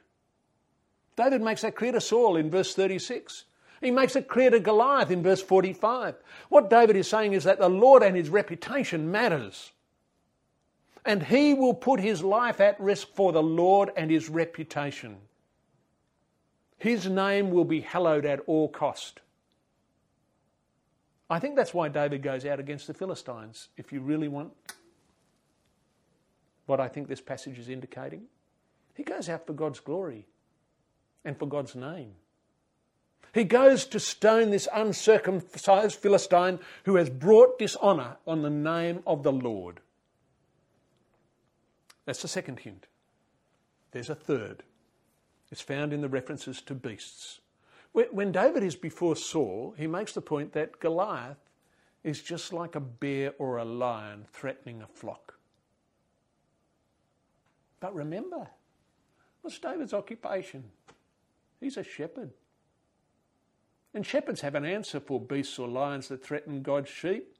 David 1.16 1.42
makes 1.42 1.62
that 1.62 1.76
clear 1.76 1.94
to 1.94 2.02
Saul 2.02 2.36
in 2.38 2.50
verse 2.50 2.76
36. 2.76 3.46
He 3.82 3.92
makes 3.92 4.16
it 4.16 4.28
clear 4.28 4.50
to 4.50 4.60
Goliath 4.60 5.12
in 5.12 5.24
verse 5.24 5.42
45. 5.42 6.16
What 6.50 6.70
David 6.70 6.96
is 6.96 7.10
saying 7.10 7.34
is 7.34 7.44
that 7.46 7.60
the 7.60 7.70
Lord 7.70 8.04
and 8.04 8.16
his 8.16 8.30
reputation 8.30 9.12
matters. 9.12 9.72
And 11.06 11.22
he 11.22 11.54
will 11.54 11.74
put 11.74 12.00
his 12.00 12.24
life 12.24 12.60
at 12.60 12.80
risk 12.80 13.10
for 13.14 13.32
the 13.32 13.44
Lord 13.44 13.92
and 13.96 14.10
his 14.10 14.28
reputation. 14.30 15.18
His 16.78 17.08
name 17.08 17.52
will 17.52 17.66
be 17.66 17.82
hallowed 17.82 18.26
at 18.26 18.42
all 18.48 18.70
cost. 18.70 19.22
I 21.30 21.40
think 21.40 21.56
that's 21.56 21.74
why 21.74 21.90
David 21.90 22.24
goes 22.24 22.46
out 22.46 22.60
against 22.60 22.88
the 22.88 22.94
Philistines, 22.94 23.70
if 23.78 23.92
you 23.92 24.02
really 24.02 24.28
want 24.28 24.52
what 26.66 26.80
I 26.80 26.88
think 26.88 27.08
this 27.08 27.22
passage 27.22 27.60
is 27.60 27.70
indicating. 27.70 28.24
He 28.94 29.04
goes 29.04 29.30
out 29.30 29.46
for 29.46 29.54
God's 29.54 29.80
glory 29.80 30.26
and 31.24 31.38
for 31.38 31.48
God's 31.48 31.76
name. 31.76 32.14
He 33.34 33.44
goes 33.44 33.86
to 33.88 34.00
stone 34.00 34.52
this 34.52 34.68
uncircumcised 34.74 36.00
Philistine 36.00 36.60
who 36.86 36.96
has 36.96 37.10
brought 37.10 37.60
dishonour 37.60 38.18
on 38.26 38.42
the 38.42 38.50
name 38.50 39.04
of 39.06 39.24
the 39.24 39.34
Lord. 39.34 39.82
That's 42.06 42.22
the 42.22 42.30
second 42.30 42.60
hint. 42.60 42.88
There's 43.92 44.10
a 44.10 44.16
third. 44.16 44.64
It's 45.52 45.62
found 45.62 45.92
in 45.92 46.02
the 46.02 46.10
references 46.10 46.62
to 46.62 46.74
beasts. 46.74 47.40
When 47.92 48.32
David 48.32 48.64
is 48.64 48.76
before 48.76 49.16
Saul, 49.16 49.74
he 49.78 49.88
makes 49.88 50.14
the 50.14 50.22
point 50.22 50.54
that 50.54 50.80
Goliath 50.80 51.38
is 52.04 52.22
just 52.22 52.54
like 52.54 52.76
a 52.76 52.80
bear 52.80 53.34
or 53.40 53.58
a 53.58 53.66
lion 53.66 54.26
threatening 54.32 54.82
a 54.82 54.88
flock. 54.88 55.35
But 57.86 57.94
remember, 57.94 58.48
what's 59.44 59.60
David's 59.60 59.94
occupation? 59.94 60.64
He's 61.62 61.78
a 61.78 61.84
shepherd. 61.84 62.32
And 63.94 64.04
shepherds 64.04 64.42
have 64.42 64.56
an 64.56 64.66
answer 64.66 65.00
for 65.00 65.20
beasts 65.20 65.60
or 65.60 65.68
lions 65.68 66.08
that 66.08 66.26
threaten 66.26 66.64
God's 66.64 66.90
sheep. 66.90 67.38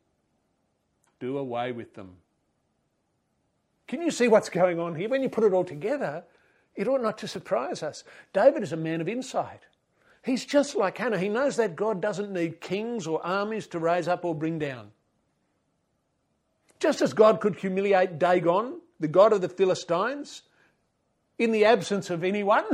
Do 1.20 1.40
away 1.40 1.72
with 1.72 1.96
them. 1.96 2.18
Can 3.88 4.04
you 4.04 4.12
see 4.12 4.28
what's 4.28 4.50
going 4.50 4.80
on 4.80 4.94
here? 4.94 5.10
When 5.10 5.24
you 5.24 5.30
put 5.30 5.46
it 5.46 5.52
all 5.52 5.66
together, 5.66 6.24
it 6.76 6.88
ought 6.88 7.02
not 7.02 7.18
to 7.18 7.28
surprise 7.28 7.82
us. 7.82 8.04
David 8.32 8.62
is 8.62 8.72
a 8.72 8.78
man 8.78 9.02
of 9.02 9.10
insight. 9.10 9.62
He's 10.24 10.46
just 10.46 10.76
like 10.76 11.00
Hannah. 11.00 11.18
He 11.18 11.28
knows 11.28 11.56
that 11.56 11.76
God 11.76 12.04
doesn't 12.04 12.32
need 12.32 12.62
kings 12.62 13.08
or 13.08 13.26
armies 13.26 13.66
to 13.70 13.80
raise 13.80 14.08
up 14.08 14.24
or 14.24 14.36
bring 14.36 14.60
down. 14.60 14.92
Just 16.80 17.02
as 17.02 17.14
God 17.14 17.42
could 17.42 17.56
humiliate 17.56 18.20
Dagon, 18.20 18.82
the 19.00 19.08
god 19.08 19.34
of 19.34 19.42
the 19.42 19.50
Philistines, 19.50 20.44
in 21.38 21.52
the 21.52 21.66
absence 21.66 22.10
of 22.10 22.24
anyone, 22.24 22.66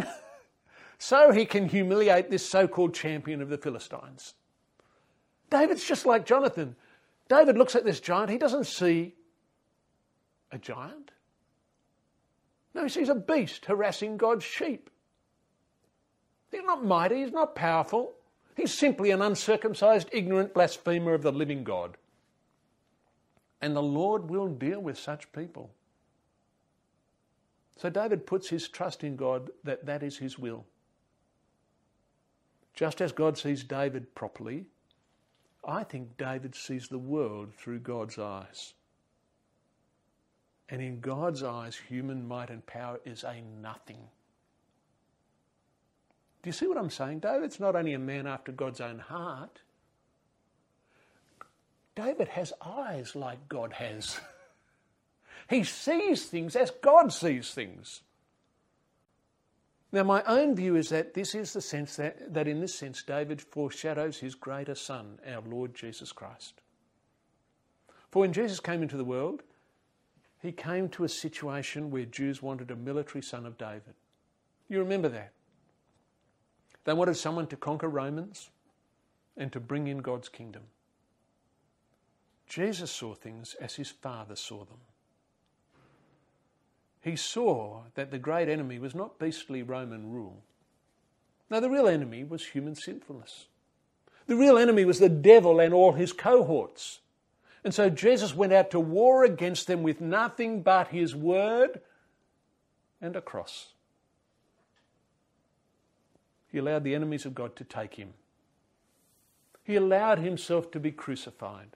so 0.98 1.32
he 1.32 1.46
can 1.46 1.68
humiliate 1.68 2.30
this 2.30 2.48
so 2.48 2.68
called 2.68 2.94
champion 2.94 3.42
of 3.42 3.50
the 3.50 3.58
Philistines. 3.58 4.34
David's 5.50 5.84
just 5.84 6.06
like 6.06 6.26
Jonathan. 6.26 6.76
David 7.28 7.58
looks 7.58 7.76
at 7.76 7.86
this 7.86 8.00
giant, 8.00 8.30
he 8.30 8.38
doesn't 8.38 8.66
see 8.66 9.14
a 10.52 10.58
giant. 10.58 11.12
No, 12.74 12.84
he 12.84 12.90
sees 12.90 13.10
a 13.10 13.16
beast 13.16 13.66
harassing 13.66 14.18
God's 14.18 14.44
sheep. 14.44 14.90
He's 16.52 16.64
not 16.64 16.86
mighty, 16.86 17.24
he's 17.24 17.32
not 17.32 17.56
powerful. 17.56 18.14
He's 18.56 18.74
simply 18.74 19.12
an 19.12 19.22
uncircumcised, 19.22 20.10
ignorant 20.12 20.54
blasphemer 20.54 21.14
of 21.14 21.22
the 21.22 21.32
living 21.32 21.64
God. 21.64 21.98
And 23.62 23.76
the 23.76 23.84
Lord 23.84 24.30
will 24.30 24.48
deal 24.50 24.80
with 24.80 24.98
such 24.98 25.32
people. 25.32 25.72
So 27.78 27.90
David 27.90 28.26
puts 28.26 28.50
his 28.50 28.68
trust 28.68 29.04
in 29.04 29.16
God 29.16 29.50
that 29.64 29.86
that 29.86 30.04
is 30.04 30.18
his 30.18 30.38
will. 30.38 30.66
Just 32.74 33.02
as 33.02 33.12
God 33.12 33.38
sees 33.38 33.64
David 33.64 34.14
properly, 34.16 34.66
I 35.64 35.84
think 35.84 36.18
David 36.18 36.56
sees 36.56 36.88
the 36.88 36.98
world 36.98 37.54
through 37.56 37.80
God's 37.80 38.18
eyes. 38.18 38.74
And 40.70 40.82
in 40.82 41.02
God's 41.02 41.44
eyes, 41.44 41.76
human 41.76 42.28
might 42.28 42.50
and 42.50 42.66
power 42.66 43.00
is 43.06 43.24
a 43.24 43.42
nothing. 43.62 44.00
Do 46.42 46.48
you 46.48 46.54
see 46.54 46.66
what 46.66 46.78
I'm 46.78 46.90
saying? 46.90 47.20
David's 47.20 47.60
not 47.60 47.76
only 47.76 47.94
a 47.94 48.00
man 48.00 48.26
after 48.26 48.52
God's 48.52 48.82
own 48.82 49.00
heart, 49.00 49.62
David 51.94 52.30
has 52.30 52.54
eyes 52.66 53.16
like 53.16 53.48
God 53.50 53.74
has. 53.74 54.20
he 55.52 55.66
sees 55.66 56.26
things 56.26 56.56
as 56.56 56.72
God 56.72 57.12
sees 57.12 57.54
things. 57.54 58.02
Now, 59.92 60.04
my 60.04 60.24
own 60.24 60.56
view 60.56 60.78
is 60.78 60.88
that 60.90 61.14
this 61.14 61.36
is 61.36 61.52
the 61.52 61.60
sense 61.60 61.98
that, 61.98 62.34
that 62.34 62.48
in 62.48 62.62
this 62.62 62.74
sense, 62.74 63.04
David 63.04 63.42
foreshadows 63.42 64.18
his 64.18 64.34
greater 64.34 64.76
son, 64.76 65.20
our 65.28 65.42
Lord 65.42 65.76
Jesus 65.76 66.14
Christ. 66.14 66.62
For 68.10 68.22
when 68.22 68.32
Jesus 68.32 68.62
came 68.62 68.82
into 68.82 68.96
the 68.96 69.04
world, 69.04 69.44
he 70.42 70.54
came 70.54 70.88
to 70.90 71.04
a 71.04 71.10
situation 71.10 71.92
where 71.92 72.06
Jews 72.06 72.42
wanted 72.42 72.72
a 72.72 72.76
military 72.78 73.22
son 73.22 73.46
of 73.46 73.58
David. 73.58 73.94
You 74.70 74.80
remember 74.80 75.10
that? 75.10 75.34
They 76.86 76.94
wanted 76.94 77.18
someone 77.18 77.48
to 77.48 77.58
conquer 77.58 77.90
Romans 77.90 78.50
and 79.36 79.52
to 79.52 79.60
bring 79.60 79.88
in 79.88 79.98
God's 79.98 80.30
kingdom. 80.30 80.64
Jesus 82.48 82.90
saw 82.90 83.14
things 83.14 83.54
as 83.60 83.76
his 83.76 83.90
Father 83.90 84.38
saw 84.38 84.64
them. 84.64 84.80
He 87.02 87.16
saw 87.16 87.82
that 87.96 88.12
the 88.12 88.20
great 88.20 88.48
enemy 88.48 88.78
was 88.78 88.94
not 88.94 89.18
beastly 89.18 89.64
Roman 89.64 90.12
rule. 90.12 90.44
No, 91.50 91.60
the 91.60 91.70
real 91.70 91.88
enemy 91.88 92.24
was 92.24 92.48
human 92.48 92.76
sinfulness. 92.76 93.48
The 94.28 94.36
real 94.36 94.58
enemy 94.58 94.86
was 94.86 95.00
the 95.00 95.10
devil 95.10 95.60
and 95.60 95.74
all 95.74 95.94
his 95.94 96.14
cohorts. 96.14 97.00
And 97.64 97.74
so 97.74 97.90
Jesus 97.90 98.36
went 98.36 98.54
out 98.54 98.72
to 98.72 98.80
war 98.80 99.24
against 99.24 99.68
them 99.68 99.84
with 99.84 100.00
nothing 100.00 100.62
but 100.62 100.90
his 100.90 101.16
word 101.16 101.82
and 103.02 103.16
a 103.16 103.22
cross. 103.22 103.74
He 106.52 106.58
allowed 106.58 106.84
the 106.84 106.96
enemies 106.96 107.26
of 107.26 107.36
God 107.36 107.56
to 107.56 107.64
take 107.64 107.96
him. 107.96 108.14
He 109.64 109.76
allowed 109.76 110.20
himself 110.20 110.72
to 110.72 110.80
be 110.80 110.92
crucified. 110.92 111.76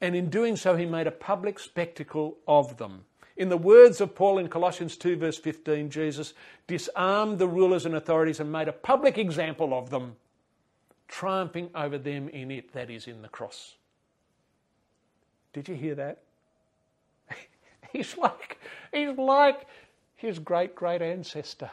And 0.00 0.16
in 0.16 0.30
doing 0.30 0.56
so, 0.56 0.76
he 0.76 0.86
made 0.86 1.06
a 1.06 1.12
public 1.12 1.58
spectacle 1.58 2.38
of 2.46 2.76
them. 2.78 3.04
In 3.36 3.48
the 3.48 3.56
words 3.56 4.00
of 4.00 4.14
Paul 4.14 4.38
in 4.38 4.48
Colossians 4.48 4.96
2, 4.96 5.16
verse 5.16 5.38
15, 5.38 5.90
Jesus 5.90 6.34
disarmed 6.66 7.38
the 7.38 7.48
rulers 7.48 7.86
and 7.86 7.94
authorities 7.94 8.40
and 8.40 8.52
made 8.52 8.68
a 8.68 8.72
public 8.72 9.18
example 9.18 9.72
of 9.72 9.90
them, 9.90 10.16
triumphing 11.08 11.70
over 11.74 11.98
them 11.98 12.28
in 12.28 12.50
it, 12.50 12.72
that 12.72 12.90
is, 12.90 13.06
in 13.06 13.22
the 13.22 13.28
cross. 13.28 13.76
Did 15.52 15.68
you 15.68 15.74
hear 15.74 15.94
that? 15.94 16.22
he's 17.92 18.16
like, 18.16 18.58
he's 18.92 19.16
like 19.16 19.66
his 20.16 20.38
great 20.38 20.74
great 20.74 21.02
ancestor. 21.02 21.70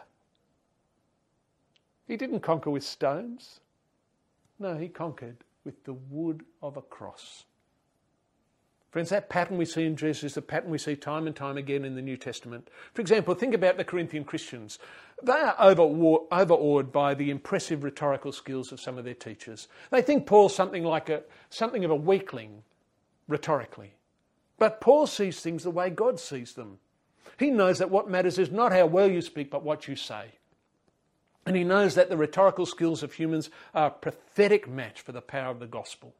He 2.08 2.18
didn't 2.18 2.40
conquer 2.40 2.72
with 2.72 2.84
stones. 2.84 3.60
No, 4.58 4.76
he 4.76 4.88
conquered 4.88 5.38
with 5.64 5.84
the 5.84 5.94
wood 5.94 6.44
of 6.62 6.76
a 6.76 6.82
cross. 6.82 7.46
Friends, 8.92 9.10
that 9.10 9.30
pattern 9.30 9.58
we 9.58 9.66
see 9.66 9.86
in 9.86 9.96
Jesus 9.96 10.24
is 10.24 10.34
the 10.34 10.42
pattern 10.42 10.72
we 10.72 10.80
see 10.80 10.96
time 10.96 11.28
and 11.28 11.36
time 11.36 11.58
again 11.58 11.86
in 11.86 11.96
the 11.96 12.02
New 12.02 12.18
Testament. 12.18 12.70
For 12.94 13.02
example, 13.02 13.36
think 13.36 13.54
about 13.54 13.78
the 13.78 13.84
Corinthian 13.84 14.24
Christians. 14.24 14.80
They 15.22 15.34
are 15.34 15.56
overawed 15.60 16.92
by 16.92 17.14
the 17.14 17.30
impressive 17.30 17.84
rhetorical 17.84 18.32
skills 18.32 18.72
of 18.72 18.80
some 18.80 18.98
of 18.98 19.06
their 19.06 19.14
teachers. 19.14 19.68
They 19.92 20.02
think 20.02 20.26
Paul's 20.26 20.56
something 20.56 20.84
like 20.84 21.10
a, 21.10 21.22
something 21.52 21.86
of 21.86 21.92
a 21.92 21.96
weakling 21.96 22.64
rhetorically. 23.28 23.94
But 24.58 24.82
Paul 24.82 25.06
sees 25.06 25.40
things 25.40 25.64
the 25.64 25.72
way 25.72 25.92
God 25.92 26.20
sees 26.20 26.54
them. 26.54 26.80
He 27.38 27.52
knows 27.52 27.78
that 27.78 27.92
what 27.92 28.10
matters 28.10 28.40
is 28.40 28.50
not 28.50 28.74
how 28.74 28.88
well 28.88 29.10
you 29.10 29.22
speak, 29.22 29.52
but 29.52 29.64
what 29.64 29.88
you 29.88 29.96
say. 29.96 30.32
And 31.46 31.56
he 31.56 31.64
knows 31.64 31.96
that 31.96 32.10
the 32.10 32.18
rhetorical 32.18 32.66
skills 32.66 33.04
of 33.04 33.14
humans 33.14 33.50
are 33.74 33.88
a 33.88 33.92
pathetic 33.92 34.68
match 34.68 35.02
for 35.02 35.12
the 35.12 35.22
power 35.22 35.52
of 35.52 35.60
the 35.60 35.68
gospel. 35.68 36.16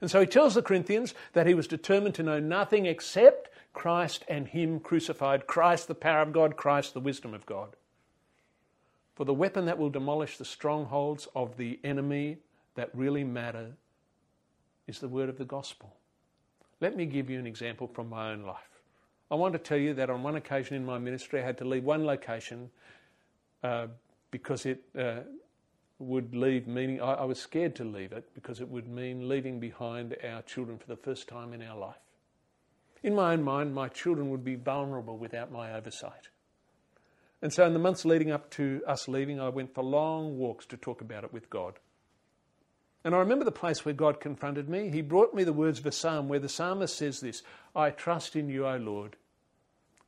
And 0.00 0.10
so 0.10 0.20
he 0.20 0.26
tells 0.26 0.54
the 0.54 0.62
Corinthians 0.62 1.14
that 1.32 1.46
he 1.46 1.54
was 1.54 1.66
determined 1.66 2.14
to 2.16 2.22
know 2.22 2.38
nothing 2.38 2.86
except 2.86 3.48
Christ 3.72 4.24
and 4.28 4.48
Him 4.48 4.80
crucified, 4.80 5.46
Christ 5.46 5.88
the 5.88 5.94
power 5.94 6.22
of 6.22 6.32
God, 6.32 6.56
Christ 6.56 6.94
the 6.94 7.00
wisdom 7.00 7.34
of 7.34 7.46
God. 7.46 7.76
For 9.14 9.24
the 9.24 9.34
weapon 9.34 9.66
that 9.66 9.78
will 9.78 9.90
demolish 9.90 10.36
the 10.36 10.44
strongholds 10.44 11.28
of 11.34 11.56
the 11.56 11.78
enemy 11.84 12.38
that 12.74 12.90
really 12.94 13.24
matter 13.24 13.72
is 14.86 15.00
the 15.00 15.08
word 15.08 15.28
of 15.28 15.38
the 15.38 15.44
gospel. 15.44 15.94
Let 16.80 16.96
me 16.96 17.06
give 17.06 17.28
you 17.28 17.38
an 17.38 17.46
example 17.46 17.88
from 17.88 18.08
my 18.08 18.30
own 18.32 18.42
life. 18.42 18.56
I 19.30 19.34
want 19.34 19.52
to 19.52 19.58
tell 19.58 19.78
you 19.78 19.94
that 19.94 20.10
on 20.10 20.22
one 20.22 20.36
occasion 20.36 20.76
in 20.76 20.86
my 20.86 20.98
ministry, 20.98 21.40
I 21.40 21.44
had 21.44 21.58
to 21.58 21.64
leave 21.64 21.84
one 21.84 22.04
location 22.04 22.70
uh, 23.62 23.88
because 24.30 24.64
it 24.64 24.82
uh, 24.98 25.20
would 25.98 26.34
leave 26.34 26.66
meaning. 26.66 27.00
I, 27.00 27.14
I 27.14 27.24
was 27.24 27.40
scared 27.40 27.74
to 27.76 27.84
leave 27.84 28.12
it 28.12 28.32
because 28.34 28.60
it 28.60 28.68
would 28.68 28.88
mean 28.88 29.28
leaving 29.28 29.58
behind 29.60 30.16
our 30.24 30.42
children 30.42 30.78
for 30.78 30.86
the 30.86 30.96
first 30.96 31.28
time 31.28 31.52
in 31.52 31.62
our 31.62 31.76
life. 31.76 31.96
In 33.02 33.14
my 33.14 33.32
own 33.32 33.42
mind, 33.42 33.74
my 33.74 33.88
children 33.88 34.30
would 34.30 34.44
be 34.44 34.56
vulnerable 34.56 35.18
without 35.18 35.52
my 35.52 35.72
oversight. 35.72 36.28
And 37.40 37.52
so, 37.52 37.64
in 37.64 37.72
the 37.72 37.78
months 37.78 38.04
leading 38.04 38.32
up 38.32 38.50
to 38.52 38.82
us 38.86 39.06
leaving, 39.06 39.40
I 39.40 39.48
went 39.48 39.74
for 39.74 39.84
long 39.84 40.38
walks 40.38 40.66
to 40.66 40.76
talk 40.76 41.00
about 41.00 41.22
it 41.22 41.32
with 41.32 41.48
God. 41.48 41.78
And 43.04 43.14
I 43.14 43.18
remember 43.18 43.44
the 43.44 43.52
place 43.52 43.84
where 43.84 43.94
God 43.94 44.20
confronted 44.20 44.68
me. 44.68 44.90
He 44.90 45.02
brought 45.02 45.32
me 45.32 45.44
the 45.44 45.52
words 45.52 45.78
of 45.78 45.86
a 45.86 45.92
psalm 45.92 46.28
where 46.28 46.40
the 46.40 46.48
psalmist 46.48 46.96
says 46.96 47.20
this 47.20 47.42
I 47.74 47.90
trust 47.90 48.34
in 48.34 48.48
you, 48.48 48.66
O 48.66 48.76
Lord. 48.76 49.16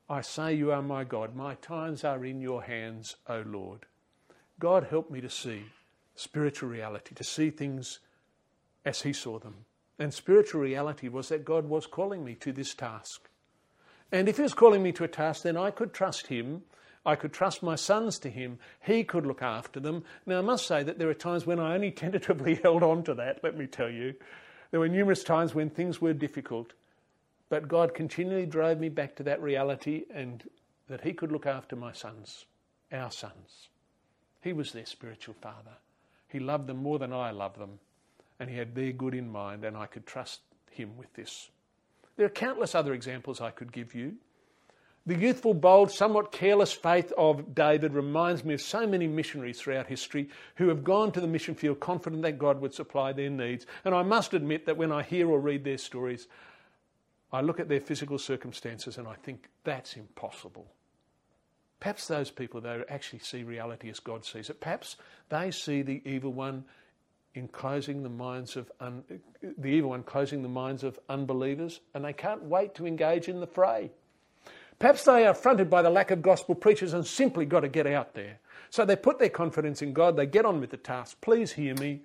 I 0.09 0.23
say 0.23 0.55
you 0.55 0.73
are 0.73 0.83
my 0.83 1.05
God. 1.05 1.37
My 1.37 1.55
times 1.55 2.03
are 2.03 2.25
in 2.25 2.41
your 2.41 2.65
hands, 2.65 3.15
O 3.29 3.45
Lord. 3.47 3.87
God 4.59 4.89
help 4.91 5.09
me 5.09 5.21
to 5.21 5.31
see 5.31 5.67
spiritual 6.21 6.69
reality, 6.69 7.15
to 7.15 7.25
see 7.25 7.51
things 7.51 8.01
as 8.85 9.03
He 9.03 9.13
saw 9.13 9.39
them. 9.39 9.65
And 9.99 10.13
spiritual 10.13 10.61
reality 10.61 11.09
was 11.09 11.29
that 11.29 11.45
God 11.45 11.67
was 11.67 11.87
calling 11.87 12.25
me 12.25 12.35
to 12.37 12.53
this 12.53 12.75
task. 12.75 13.29
And 14.13 14.29
if 14.29 14.37
He 14.37 14.43
was 14.43 14.55
calling 14.55 14.83
me 14.83 14.93
to 14.93 15.05
a 15.05 15.09
task, 15.09 15.43
then 15.43 15.57
I 15.57 15.71
could 15.71 15.95
trust 15.95 16.27
Him. 16.27 16.63
I 17.07 17.17
could 17.17 17.33
trust 17.33 17.63
my 17.63 17.75
sons 17.75 18.19
to 18.21 18.31
Him. 18.31 18.59
He 18.81 19.03
could 19.03 19.25
look 19.25 19.41
after 19.41 19.81
them. 19.81 20.05
Now, 20.27 20.39
I 20.39 20.43
must 20.43 20.67
say 20.67 20.83
that 20.83 20.99
there 20.99 21.09
are 21.09 21.15
times 21.15 21.47
when 21.47 21.59
I 21.59 21.75
only 21.75 21.91
tentatively 21.91 22.57
held 22.57 22.83
on 22.83 23.03
to 23.05 23.15
that, 23.15 23.43
let 23.43 23.57
me 23.57 23.67
tell 23.67 23.91
you. 23.91 24.15
There 24.71 24.81
were 24.81 24.89
numerous 24.89 25.25
times 25.25 25.55
when 25.55 25.71
things 25.71 26.01
were 26.01 26.13
difficult. 26.13 26.75
But 27.49 27.67
God 27.67 27.95
continually 27.95 28.47
drove 28.47 28.79
me 28.79 28.91
back 28.91 29.17
to 29.17 29.23
that 29.25 29.43
reality 29.43 30.05
and 30.13 30.45
that 30.89 31.01
He 31.01 31.15
could 31.15 31.33
look 31.33 31.47
after 31.47 31.77
my 31.77 31.93
sons, 31.93 32.45
our 32.93 33.11
sons. 33.11 33.69
He 34.43 34.53
was 34.53 34.73
their 34.73 34.87
spiritual 34.87 35.35
father. 35.41 35.77
He 36.31 36.39
loved 36.39 36.67
them 36.67 36.79
more 36.79 36.99
than 36.99 37.13
I 37.13 37.31
love 37.31 37.59
them, 37.59 37.79
and 38.39 38.49
he 38.49 38.57
had 38.57 38.75
their 38.75 38.93
good 38.93 39.15
in 39.15 39.31
mind, 39.31 39.65
and 39.65 39.77
I 39.77 39.87
could 39.87 40.07
trust 40.07 40.41
him 40.71 40.97
with 40.97 41.13
this. 41.15 41.51
There 42.17 42.27
are 42.27 42.31
countless 42.31 42.75
other 42.75 42.93
examples 42.93 43.41
I 43.41 43.51
could 43.51 43.73
give 43.73 43.95
you. 43.95 44.17
The 45.07 45.17
youthful, 45.17 45.55
bold, 45.55 45.91
somewhat 45.91 46.31
careless 46.31 46.73
faith 46.73 47.13
of 47.17 47.55
David 47.55 47.95
reminds 47.95 48.45
me 48.45 48.55
of 48.55 48.61
so 48.61 48.87
many 48.87 49.09
missionaries 49.09 49.59
throughout 49.59 49.87
history 49.87 50.29
who 50.57 50.69
have 50.69 50.85
gone 50.85 51.11
to 51.13 51.21
the 51.21 51.27
mission 51.27 51.55
field 51.55 51.81
confident 51.81 52.23
that 52.23 52.39
God 52.39 52.61
would 52.61 52.75
supply 52.75 53.13
their 53.13 53.31
needs. 53.31 53.67
And 53.85 53.95
I 53.95 54.03
must 54.03 54.35
admit 54.35 54.67
that 54.67 54.77
when 54.77 54.93
I 54.93 55.03
hear 55.03 55.29
or 55.29 55.41
read 55.41 55.65
their 55.65 55.79
stories, 55.79 56.29
I 57.33 57.41
look 57.41 57.59
at 57.59 57.69
their 57.69 57.81
physical 57.81 58.19
circumstances 58.19 58.99
and 58.99 59.09
I 59.09 59.15
think 59.15 59.49
that's 59.65 59.97
impossible. 59.97 60.67
Perhaps 61.81 62.09
those 62.09 62.31
people, 62.31 62.61
though, 62.61 62.85
actually 62.89 63.21
see 63.21 63.43
reality 63.43 63.89
as 63.89 64.01
God 64.01 64.25
sees 64.25 64.51
it. 64.51 64.61
Perhaps 64.61 64.97
they 65.31 65.51
see 65.51 65.83
the 65.83 66.03
evil 66.05 66.33
one 66.33 66.65
in 67.35 67.49
closing 67.49 68.03
the 68.03 68.09
minds 68.09 68.57
of 68.57 68.71
un- 68.81 69.05
the 69.43 69.69
evil 69.69 69.91
one 69.91 70.03
closing 70.03 70.43
the 70.43 70.49
minds 70.49 70.85
of 70.85 70.99
unbelievers, 71.09 71.81
and 71.95 72.05
they 72.05 72.13
can't 72.13 72.43
wait 72.43 72.75
to 72.75 72.87
engage 72.87 73.29
in 73.29 73.41
the 73.41 73.47
fray. 73.47 73.91
Perhaps 74.79 75.05
they 75.05 75.27
are 75.27 75.31
affronted 75.31 75.71
by 75.71 75.83
the 75.83 75.91
lack 75.91 76.11
of 76.11 76.23
gospel 76.23 76.55
preachers 76.55 76.93
and 76.93 77.07
simply 77.07 77.45
got 77.45 77.61
to 77.61 77.69
get 77.69 77.87
out 77.87 78.15
there. 78.15 78.39
So 78.71 78.85
they 78.85 78.97
put 78.97 79.19
their 79.19 79.29
confidence 79.29 79.83
in 79.83 79.93
God, 79.93 80.17
they 80.17 80.27
get 80.27 80.45
on 80.45 80.61
with 80.61 80.71
the 80.71 80.77
task. 80.77 81.21
Please 81.21 81.53
hear 81.53 81.75
me. 81.75 82.01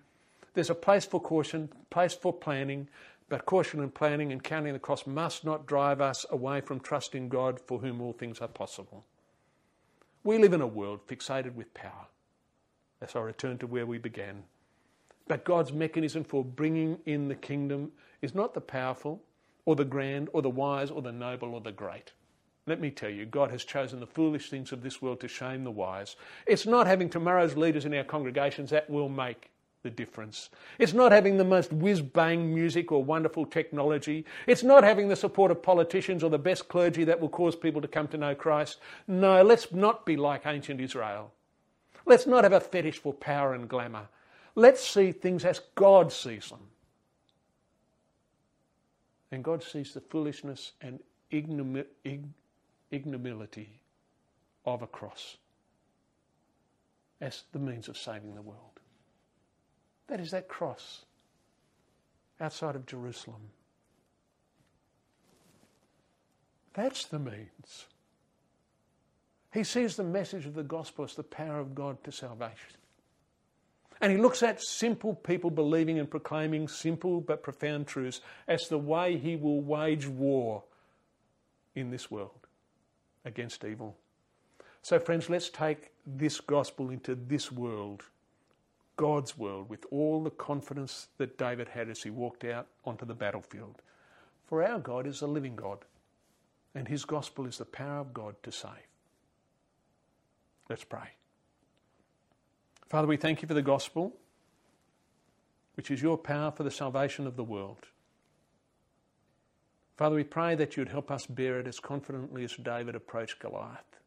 There's 0.53 0.69
a 0.69 0.75
place 0.75 1.05
for 1.05 1.19
caution, 1.19 1.69
place 1.89 2.13
for 2.13 2.31
planning, 2.31 2.87
but 3.27 3.45
caution 3.45 3.81
and 3.81 3.93
planning 3.93 4.31
and 4.31 4.43
counting 4.43 4.73
the 4.73 4.79
cost 4.79 5.05
must 5.05 5.43
not 5.43 5.65
drive 5.65 5.99
us 5.99 6.25
away 6.29 6.61
from 6.61 6.79
trusting 6.79 7.29
God 7.29 7.59
for 7.59 7.79
whom 7.79 8.01
all 8.01 8.13
things 8.13 8.39
are 8.39 8.47
possible. 8.47 9.05
We 10.25 10.39
live 10.39 10.53
in 10.53 10.61
a 10.61 10.67
world 10.67 11.05
fixated 11.05 11.53
with 11.53 11.71
power. 11.75 12.07
As 12.99 13.15
I 13.15 13.19
return 13.19 13.59
to 13.59 13.67
where 13.67 13.85
we 13.85 13.99
began. 13.99 14.45
But 15.27 15.45
God's 15.45 15.71
mechanism 15.71 16.23
for 16.23 16.43
bringing 16.43 16.97
in 17.05 17.27
the 17.27 17.35
kingdom 17.35 17.91
is 18.23 18.33
not 18.33 18.55
the 18.55 18.61
powerful, 18.61 19.21
or 19.65 19.75
the 19.75 19.85
grand, 19.85 20.29
or 20.33 20.41
the 20.41 20.49
wise, 20.49 20.89
or 20.89 21.03
the 21.03 21.11
noble, 21.11 21.53
or 21.53 21.61
the 21.61 21.71
great. 21.71 22.13
Let 22.65 22.81
me 22.81 22.89
tell 22.89 23.11
you, 23.11 23.27
God 23.27 23.51
has 23.51 23.63
chosen 23.63 23.99
the 23.99 24.07
foolish 24.07 24.49
things 24.49 24.71
of 24.71 24.81
this 24.81 24.99
world 24.99 25.19
to 25.19 25.27
shame 25.27 25.63
the 25.63 25.69
wise. 25.69 26.15
It's 26.47 26.65
not 26.65 26.87
having 26.87 27.07
tomorrow's 27.07 27.55
leaders 27.55 27.85
in 27.85 27.93
our 27.93 28.03
congregations 28.03 28.71
that 28.71 28.89
will 28.89 29.09
make 29.09 29.51
the 29.85 29.91
difference. 29.91 30.49
It's 30.79 30.93
not 30.93 31.11
having 31.13 31.37
the 31.37 31.45
most 31.45 31.71
whiz 31.71 32.01
bang 32.01 32.53
music 32.53 32.91
or 32.91 33.03
wonderful 33.03 33.45
technology. 33.45 34.25
It's 34.47 34.63
not 34.63 34.83
having 34.83 35.07
the 35.07 35.15
support 35.15 35.51
of 35.51 35.61
politicians 35.61 36.23
or 36.23 36.31
the 36.31 36.39
best 36.39 36.67
clergy 36.67 37.03
that 37.03 37.21
will 37.21 37.29
cause 37.29 37.55
people 37.55 37.81
to 37.81 37.87
come 37.87 38.07
to 38.09 38.17
know 38.17 38.33
Christ. 38.33 38.79
No, 39.07 39.43
let's 39.43 39.71
not 39.71 40.03
be 40.03 40.17
like 40.17 40.47
ancient 40.47 40.81
Israel. 40.81 41.31
Let's 42.07 42.25
not 42.25 42.43
have 42.43 42.53
a 42.53 42.59
fetish 42.59 42.97
for 42.97 43.13
power 43.13 43.53
and 43.53 43.69
glamour. 43.69 44.07
Let's 44.55 44.83
see 44.83 45.11
things 45.11 45.45
as 45.45 45.61
God 45.75 46.11
sees 46.11 46.49
them. 46.49 46.59
And 49.31 49.43
God 49.43 49.63
sees 49.63 49.93
the 49.93 50.01
foolishness 50.01 50.71
and 50.81 50.99
ignominy 51.29 51.85
of 54.65 54.81
a 54.81 54.87
cross 54.87 55.37
as 57.21 57.43
the 57.51 57.59
means 57.59 57.87
of 57.87 57.97
saving 57.97 58.33
the 58.33 58.41
world. 58.41 58.74
That 60.07 60.19
is 60.19 60.31
that 60.31 60.47
cross 60.47 61.05
outside 62.39 62.75
of 62.75 62.85
Jerusalem. 62.85 63.41
That's 66.73 67.05
the 67.05 67.19
means. 67.19 67.85
He 69.53 69.63
sees 69.63 69.95
the 69.95 70.03
message 70.03 70.45
of 70.45 70.53
the 70.53 70.63
gospel 70.63 71.05
as 71.05 71.15
the 71.15 71.23
power 71.23 71.59
of 71.59 71.73
God 71.73 72.03
to 72.03 72.11
salvation. 72.11 72.75
And 74.01 74.11
he 74.11 74.17
looks 74.17 74.43
at 74.43 74.61
simple 74.61 75.15
people 75.15 75.49
believing 75.49 75.97
and 75.99 76.09
proclaiming 76.09 76.67
simple 76.67 77.21
but 77.21 77.41
profound 77.41 77.87
truths 77.87 78.19
as 78.47 78.67
the 78.67 78.77
way 78.77 79.17
he 79.17 79.37
will 79.37 79.61
wage 79.61 80.05
war 80.05 80.63
in 81.75 81.91
this 81.91 82.11
world 82.11 82.47
against 83.23 83.63
evil. 83.63 83.95
So, 84.81 84.99
friends, 84.99 85.29
let's 85.29 85.49
take 85.49 85.91
this 86.05 86.41
gospel 86.41 86.89
into 86.89 87.15
this 87.15 87.51
world 87.51 88.03
God's 88.97 89.37
world 89.37 89.69
with 89.69 89.85
all 89.91 90.23
the 90.23 90.31
confidence 90.31 91.09
that 91.17 91.37
David 91.37 91.69
had 91.69 91.89
as 91.89 92.03
he 92.03 92.09
walked 92.09 92.45
out 92.45 92.67
onto 92.85 93.05
the 93.05 93.13
battlefield. 93.13 93.81
For 94.47 94.63
our 94.63 94.79
God 94.79 95.05
is 95.07 95.21
a 95.21 95.27
living 95.27 95.55
God, 95.55 95.79
and 96.73 96.87
his 96.87 97.03
gospel 97.03 97.45
is 97.45 97.57
the 97.57 97.65
power 97.65 97.99
of 97.99 98.13
God 98.13 98.35
to 98.43 98.51
save. 98.51 98.71
Let's 100.69 100.83
pray. 100.83 101.09
Father, 102.87 103.07
we 103.07 103.17
thank 103.17 103.41
you 103.41 103.47
for 103.47 103.53
the 103.53 103.61
gospel, 103.61 104.13
which 105.75 105.91
is 105.91 106.01
your 106.01 106.17
power 106.17 106.51
for 106.51 106.63
the 106.63 106.71
salvation 106.71 107.27
of 107.27 107.35
the 107.35 107.43
world. 107.43 107.87
Father, 109.97 110.15
we 110.15 110.23
pray 110.23 110.55
that 110.55 110.75
you'd 110.75 110.89
help 110.89 111.09
us 111.09 111.25
bear 111.25 111.59
it 111.59 111.67
as 111.67 111.79
confidently 111.79 112.43
as 112.43 112.55
David 112.55 112.95
approached 112.95 113.39
Goliath, 113.39 113.99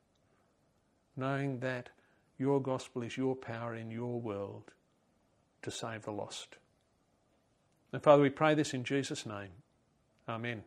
knowing 1.16 1.60
that 1.60 1.90
your 2.38 2.60
gospel 2.60 3.02
is 3.02 3.16
your 3.16 3.34
power 3.34 3.74
in 3.74 3.90
your 3.90 4.20
world 4.20 4.70
to 5.62 5.70
save 5.70 6.02
the 6.02 6.12
lost. 6.12 6.56
And 7.92 8.02
Father, 8.02 8.22
we 8.22 8.30
pray 8.30 8.54
this 8.54 8.74
in 8.74 8.84
Jesus' 8.84 9.26
name. 9.26 9.50
Amen. 10.28 10.62